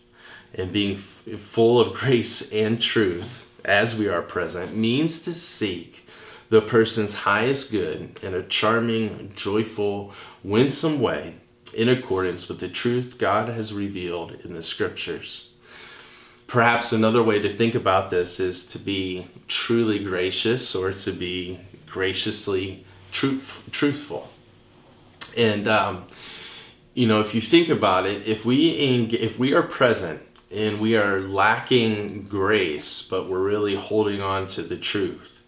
and 0.54 0.72
being 0.72 0.94
f- 0.94 1.40
full 1.40 1.80
of 1.80 1.94
grace 2.00 2.52
and 2.52 2.82
truth 2.82 3.50
as 3.66 3.96
we 3.96 4.08
are 4.08 4.22
present 4.22 4.76
means 4.76 5.20
to 5.20 5.34
seek 5.34 6.08
the 6.50 6.62
person's 6.62 7.14
highest 7.14 7.72
good 7.72 8.20
in 8.24 8.34
a 8.34 8.44
charming, 8.44 9.32
joyful, 9.36 10.14
winsome 10.44 11.00
way 11.00 11.36
in 11.74 11.90
accordance 11.90 12.48
with 12.48 12.60
the 12.60 12.68
truth 12.68 13.18
God 13.18 13.50
has 13.50 13.72
revealed 13.72 14.32
in 14.44 14.54
the 14.54 14.64
scriptures. 14.64 15.49
Perhaps 16.50 16.92
another 16.92 17.22
way 17.22 17.38
to 17.38 17.48
think 17.48 17.76
about 17.76 18.10
this 18.10 18.40
is 18.40 18.66
to 18.66 18.80
be 18.80 19.28
truly 19.48 20.00
gracious 20.04 20.74
or 20.74 20.92
to 20.92 21.12
be 21.12 21.60
graciously 21.86 22.84
truth, 23.12 23.62
truthful. 23.70 24.32
And, 25.38 25.68
um, 25.68 26.08
you 26.96 27.06
know, 27.06 27.20
if 27.20 27.36
you 27.36 27.40
think 27.40 27.70
about 27.70 28.08
it, 28.08 28.28
if 28.28 28.46
we, 28.46 28.72
if 28.72 29.38
we 29.38 29.54
are 29.54 29.62
present 29.62 30.24
and 30.50 30.82
we 30.82 30.98
are 30.98 31.22
lacking 31.22 32.24
grace, 32.24 33.04
but 33.04 33.30
we're 33.30 33.44
really 33.44 33.76
holding 33.76 34.20
on 34.20 34.48
to 34.48 34.64
the 34.64 34.76
truth, 34.76 35.42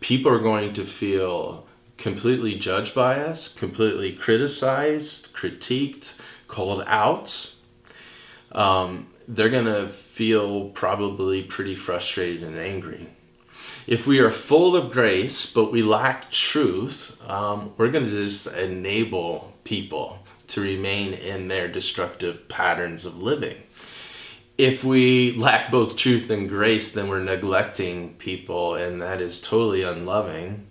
people 0.00 0.30
are 0.30 0.38
going 0.38 0.74
to 0.74 0.84
feel 0.84 1.66
completely 1.96 2.54
judged 2.54 2.94
by 2.94 3.18
us, 3.18 3.48
completely 3.48 4.12
criticized, 4.12 5.32
critiqued, 5.32 6.16
called 6.48 6.84
out. 6.86 7.54
Um, 8.52 9.06
they're 9.26 9.48
going 9.48 9.64
to 9.64 9.90
feel 10.14 10.68
probably 10.68 11.42
pretty 11.42 11.74
frustrated 11.74 12.44
and 12.44 12.56
angry. 12.56 13.08
If 13.88 14.06
we 14.06 14.20
are 14.20 14.30
full 14.30 14.76
of 14.76 14.92
grace 14.92 15.44
but 15.44 15.72
we 15.72 15.82
lack 15.82 16.30
truth, 16.30 17.16
um, 17.28 17.72
we're 17.76 17.90
going 17.90 18.04
to 18.04 18.24
just 18.24 18.46
enable 18.46 19.52
people 19.64 20.20
to 20.46 20.60
remain 20.60 21.14
in 21.14 21.48
their 21.48 21.66
destructive 21.66 22.48
patterns 22.48 23.04
of 23.04 23.20
living. 23.20 23.56
If 24.56 24.84
we 24.84 25.32
lack 25.32 25.72
both 25.72 25.96
truth 25.96 26.30
and 26.30 26.48
grace, 26.48 26.92
then 26.92 27.08
we're 27.08 27.18
neglecting 27.18 28.14
people, 28.14 28.76
and 28.76 29.02
that 29.02 29.20
is 29.20 29.40
totally 29.40 29.82
unloving. 29.82 30.68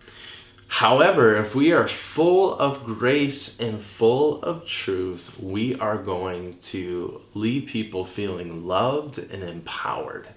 However, 0.78 1.36
if 1.36 1.54
we 1.54 1.72
are 1.72 1.88
full 1.88 2.56
of 2.56 2.84
grace 2.84 3.60
and 3.60 3.80
full 3.80 4.42
of 4.42 4.66
truth, 4.66 5.40
we 5.40 5.76
are 5.76 6.00
going 6.00 6.58
to 6.74 7.22
leave 7.36 7.68
people 7.68 8.06
feeling 8.06 8.66
loved 8.66 9.20
and 9.20 9.44
empowered. 9.44 10.30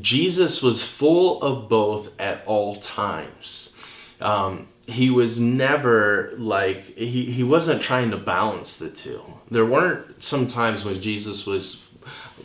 Jesus 0.00 0.60
was 0.60 0.82
full 0.82 1.40
of 1.40 1.68
both 1.68 2.10
at 2.18 2.42
all 2.46 2.76
times. 2.80 3.72
Um, 4.20 4.66
he 4.88 5.08
was 5.08 5.38
never 5.38 6.32
like, 6.36 6.96
he, 6.96 7.26
he 7.26 7.44
wasn't 7.44 7.80
trying 7.80 8.10
to 8.10 8.16
balance 8.16 8.76
the 8.76 8.90
two. 8.90 9.22
There 9.52 9.64
weren't 9.64 10.20
some 10.20 10.48
times 10.48 10.84
when 10.84 11.00
Jesus 11.00 11.46
was 11.46 11.89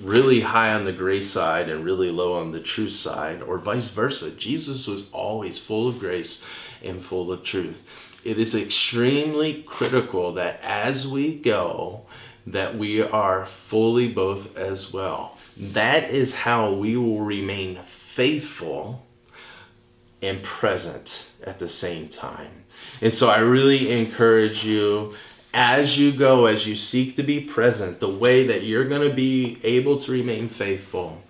really 0.01 0.41
high 0.41 0.73
on 0.73 0.83
the 0.83 0.91
grace 0.91 1.29
side 1.29 1.69
and 1.69 1.85
really 1.85 2.11
low 2.11 2.33
on 2.33 2.51
the 2.51 2.59
truth 2.59 2.93
side, 2.93 3.41
or 3.41 3.57
vice 3.57 3.87
versa. 3.89 4.31
Jesus 4.31 4.87
was 4.87 5.05
always 5.11 5.57
full 5.57 5.87
of 5.87 5.99
grace 5.99 6.43
and 6.83 7.01
full 7.01 7.31
of 7.31 7.43
truth. 7.43 7.87
It 8.23 8.39
is 8.39 8.55
extremely 8.55 9.63
critical 9.63 10.33
that 10.33 10.59
as 10.63 11.07
we 11.07 11.35
go, 11.35 12.05
that 12.47 12.77
we 12.77 13.01
are 13.01 13.45
fully 13.45 14.07
both 14.07 14.55
as 14.57 14.91
well. 14.91 15.37
That 15.57 16.09
is 16.09 16.33
how 16.33 16.73
we 16.73 16.97
will 16.97 17.21
remain 17.21 17.81
faithful 17.83 19.05
and 20.21 20.41
present 20.43 21.27
at 21.43 21.59
the 21.59 21.69
same 21.69 22.07
time. 22.07 22.65
And 23.01 23.13
so 23.13 23.29
I 23.29 23.39
really 23.39 23.91
encourage 23.91 24.63
you 24.63 25.15
as 25.55 25.97
you 25.97 26.11
go, 26.11 26.47
as 26.47 26.67
you 26.67 26.75
seek 26.75 27.15
to 27.15 27.23
be 27.23 27.39
present, 27.39 28.01
the 28.01 28.09
way 28.09 28.45
that 28.45 28.63
you're 28.63 28.83
going 28.83 29.09
to 29.09 29.15
be 29.15 29.57
able 29.63 29.97
to 29.97 30.11
remain 30.11 30.49
faithful 30.49 31.23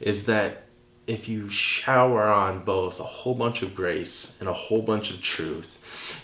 is 0.00 0.26
that 0.26 0.62
if 1.08 1.28
you 1.28 1.50
shower 1.50 2.22
on 2.22 2.64
both 2.64 3.00
a 3.00 3.04
whole 3.04 3.34
bunch 3.34 3.62
of 3.62 3.74
grace 3.74 4.32
and 4.38 4.48
a 4.48 4.52
whole 4.52 4.80
bunch 4.80 5.10
of 5.10 5.20
truth. 5.20 5.76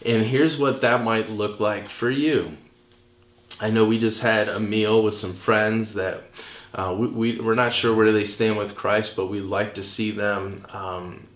And 0.06 0.26
here's 0.26 0.58
what 0.58 0.80
that 0.82 1.02
might 1.02 1.28
look 1.28 1.58
like 1.58 1.88
for 1.88 2.08
you. 2.08 2.56
I 3.60 3.68
know 3.68 3.84
we 3.84 3.98
just 3.98 4.22
had 4.22 4.48
a 4.48 4.60
meal 4.60 5.02
with 5.02 5.14
some 5.14 5.34
friends 5.34 5.94
that 5.94 6.22
uh, 6.72 6.94
we, 6.96 7.08
we, 7.08 7.40
we're 7.40 7.56
not 7.56 7.72
sure 7.72 7.94
where 7.94 8.12
they 8.12 8.24
stand 8.24 8.58
with 8.58 8.76
Christ, 8.76 9.16
but 9.16 9.26
we'd 9.26 9.40
like 9.40 9.74
to 9.74 9.82
see 9.82 10.12
them 10.12 10.64
um, 10.70 11.26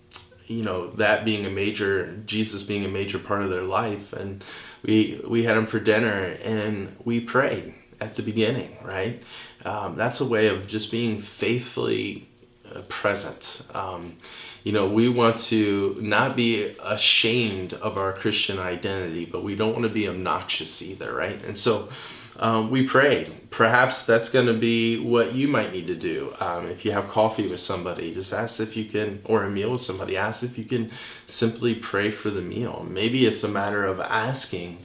you 0.47 0.63
know 0.63 0.91
that 0.91 1.25
being 1.25 1.45
a 1.45 1.49
major 1.49 2.15
jesus 2.25 2.63
being 2.63 2.85
a 2.85 2.89
major 2.89 3.19
part 3.19 3.43
of 3.43 3.49
their 3.49 3.63
life. 3.63 4.13
And 4.13 4.43
we 4.83 5.21
we 5.27 5.43
had 5.43 5.57
them 5.57 5.65
for 5.65 5.79
dinner 5.79 6.37
and 6.43 6.95
we 7.03 7.19
prayed 7.19 7.73
at 7.99 8.15
the 8.15 8.23
beginning 8.23 8.77
right? 8.83 9.23
Um, 9.63 9.95
that's 9.95 10.21
a 10.21 10.25
way 10.25 10.47
of 10.47 10.67
just 10.67 10.91
being 10.91 11.19
faithfully 11.19 12.29
uh, 12.73 12.81
present. 12.81 13.61
Um, 13.73 14.17
you 14.63 14.71
know 14.71 14.87
we 14.89 15.07
want 15.09 15.37
to 15.39 15.97
not 16.01 16.35
be 16.35 16.75
ashamed 16.81 17.73
of 17.73 17.97
our 17.97 18.13
christian 18.13 18.57
identity 18.57 19.23
but 19.23 19.43
we 19.43 19.55
don't 19.55 19.73
want 19.73 19.83
to 19.83 19.89
be 19.89 20.07
obnoxious 20.07 20.81
either 20.81 21.13
right? 21.13 21.43
And 21.43 21.57
so 21.57 21.89
um, 22.37 22.69
we 22.69 22.87
prayed. 22.87 23.49
Perhaps 23.49 24.03
that's 24.03 24.29
going 24.29 24.47
to 24.47 24.53
be 24.53 24.99
what 24.99 25.33
you 25.33 25.47
might 25.47 25.71
need 25.71 25.87
to 25.87 25.95
do. 25.95 26.33
Um, 26.39 26.67
if 26.67 26.83
you 26.83 26.91
have 26.91 27.07
coffee 27.07 27.47
with 27.47 27.59
somebody, 27.61 28.13
just 28.13 28.33
ask 28.33 28.59
if 28.59 28.75
you 28.75 28.85
can, 28.85 29.21
or 29.23 29.43
a 29.43 29.49
meal 29.49 29.71
with 29.71 29.81
somebody, 29.81 30.17
ask 30.17 30.43
if 30.43 30.57
you 30.57 30.65
can 30.65 30.91
simply 31.25 31.73
pray 31.73 32.11
for 32.11 32.29
the 32.29 32.41
meal. 32.41 32.85
Maybe 32.89 33.25
it's 33.25 33.43
a 33.43 33.47
matter 33.47 33.85
of 33.85 34.01
asking 34.01 34.79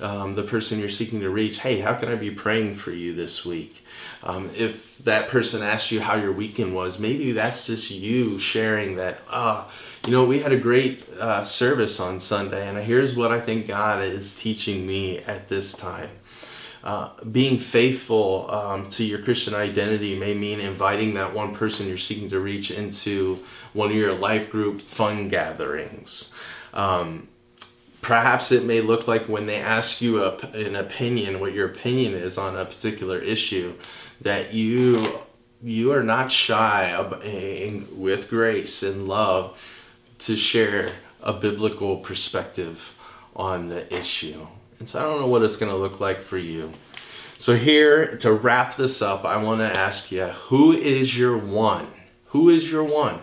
um, 0.00 0.34
the 0.34 0.42
person 0.42 0.78
you're 0.78 0.88
seeking 0.88 1.20
to 1.20 1.30
reach, 1.30 1.58
hey, 1.58 1.80
how 1.80 1.94
can 1.94 2.08
I 2.08 2.16
be 2.16 2.30
praying 2.30 2.74
for 2.74 2.90
you 2.90 3.14
this 3.14 3.44
week? 3.44 3.84
Um, 4.22 4.50
if 4.56 4.98
that 4.98 5.28
person 5.28 5.62
asked 5.62 5.90
you 5.90 6.00
how 6.00 6.16
your 6.16 6.32
weekend 6.32 6.74
was, 6.74 6.98
maybe 6.98 7.32
that's 7.32 7.66
just 7.66 7.90
you 7.90 8.38
sharing 8.38 8.96
that, 8.96 9.20
ah, 9.30 9.66
oh, 9.68 9.72
you 10.04 10.12
know, 10.12 10.24
we 10.24 10.40
had 10.40 10.52
a 10.52 10.58
great 10.58 11.08
uh, 11.20 11.44
service 11.44 12.00
on 12.00 12.20
Sunday, 12.20 12.68
and 12.68 12.76
here's 12.78 13.14
what 13.14 13.30
I 13.30 13.40
think 13.40 13.66
God 13.66 14.02
is 14.02 14.32
teaching 14.32 14.86
me 14.86 15.18
at 15.20 15.48
this 15.48 15.72
time. 15.72 16.10
Uh, 16.86 17.10
being 17.32 17.58
faithful 17.58 18.48
um, 18.48 18.88
to 18.88 19.02
your 19.02 19.20
Christian 19.20 19.56
identity 19.56 20.16
may 20.16 20.34
mean 20.34 20.60
inviting 20.60 21.14
that 21.14 21.34
one 21.34 21.52
person 21.52 21.88
you're 21.88 21.98
seeking 21.98 22.28
to 22.28 22.38
reach 22.38 22.70
into 22.70 23.42
one 23.72 23.90
of 23.90 23.96
your 23.96 24.14
life 24.14 24.48
group 24.52 24.80
fun 24.80 25.28
gatherings. 25.28 26.30
Um, 26.72 27.26
perhaps 28.02 28.52
it 28.52 28.64
may 28.64 28.80
look 28.82 29.08
like 29.08 29.28
when 29.28 29.46
they 29.46 29.56
ask 29.56 30.00
you 30.00 30.22
a, 30.22 30.36
an 30.54 30.76
opinion, 30.76 31.40
what 31.40 31.52
your 31.52 31.66
opinion 31.66 32.12
is 32.12 32.38
on 32.38 32.56
a 32.56 32.64
particular 32.64 33.18
issue, 33.18 33.74
that 34.20 34.54
you 34.54 35.18
you 35.64 35.90
are 35.90 36.04
not 36.04 36.30
shy 36.30 36.94
in, 37.24 37.88
with 37.98 38.30
grace 38.30 38.84
and 38.84 39.08
love 39.08 39.60
to 40.18 40.36
share 40.36 40.92
a 41.20 41.32
biblical 41.32 41.96
perspective 41.96 42.94
on 43.34 43.70
the 43.70 43.92
issue. 43.92 44.46
And 44.78 44.88
so 44.88 44.98
I 44.98 45.02
don't 45.02 45.20
know 45.20 45.26
what 45.26 45.42
it's 45.42 45.56
going 45.56 45.72
to 45.72 45.78
look 45.78 46.00
like 46.00 46.20
for 46.20 46.38
you. 46.38 46.72
So, 47.38 47.54
here 47.56 48.16
to 48.18 48.32
wrap 48.32 48.76
this 48.76 49.02
up, 49.02 49.26
I 49.26 49.36
want 49.36 49.60
to 49.60 49.78
ask 49.78 50.10
you 50.10 50.24
who 50.24 50.72
is 50.72 51.18
your 51.18 51.36
one? 51.36 51.88
Who 52.28 52.48
is 52.48 52.70
your 52.70 52.84
one? 52.84 53.20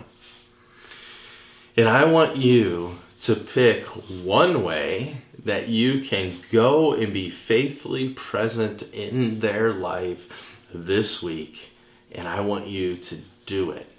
And 1.75 1.89
I 1.89 2.05
want 2.05 2.37
you 2.37 2.99
to 3.21 3.35
pick 3.35 3.85
one 3.85 4.63
way 4.63 5.21
that 5.43 5.67
you 5.67 6.01
can 6.01 6.39
go 6.51 6.93
and 6.93 7.11
be 7.11 7.29
faithfully 7.29 8.09
present 8.09 8.83
in 8.93 9.39
their 9.39 9.73
life 9.73 10.55
this 10.73 11.23
week. 11.23 11.69
And 12.11 12.27
I 12.27 12.41
want 12.41 12.67
you 12.67 12.95
to 12.95 13.17
do 13.45 13.71
it. 13.71 13.89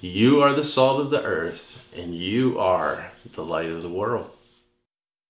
You 0.00 0.42
are 0.42 0.52
the 0.52 0.64
salt 0.64 1.00
of 1.00 1.10
the 1.10 1.22
earth, 1.22 1.80
and 1.94 2.14
you 2.14 2.58
are 2.58 3.12
the 3.32 3.44
light 3.44 3.70
of 3.70 3.82
the 3.82 3.88
world. 3.88 4.30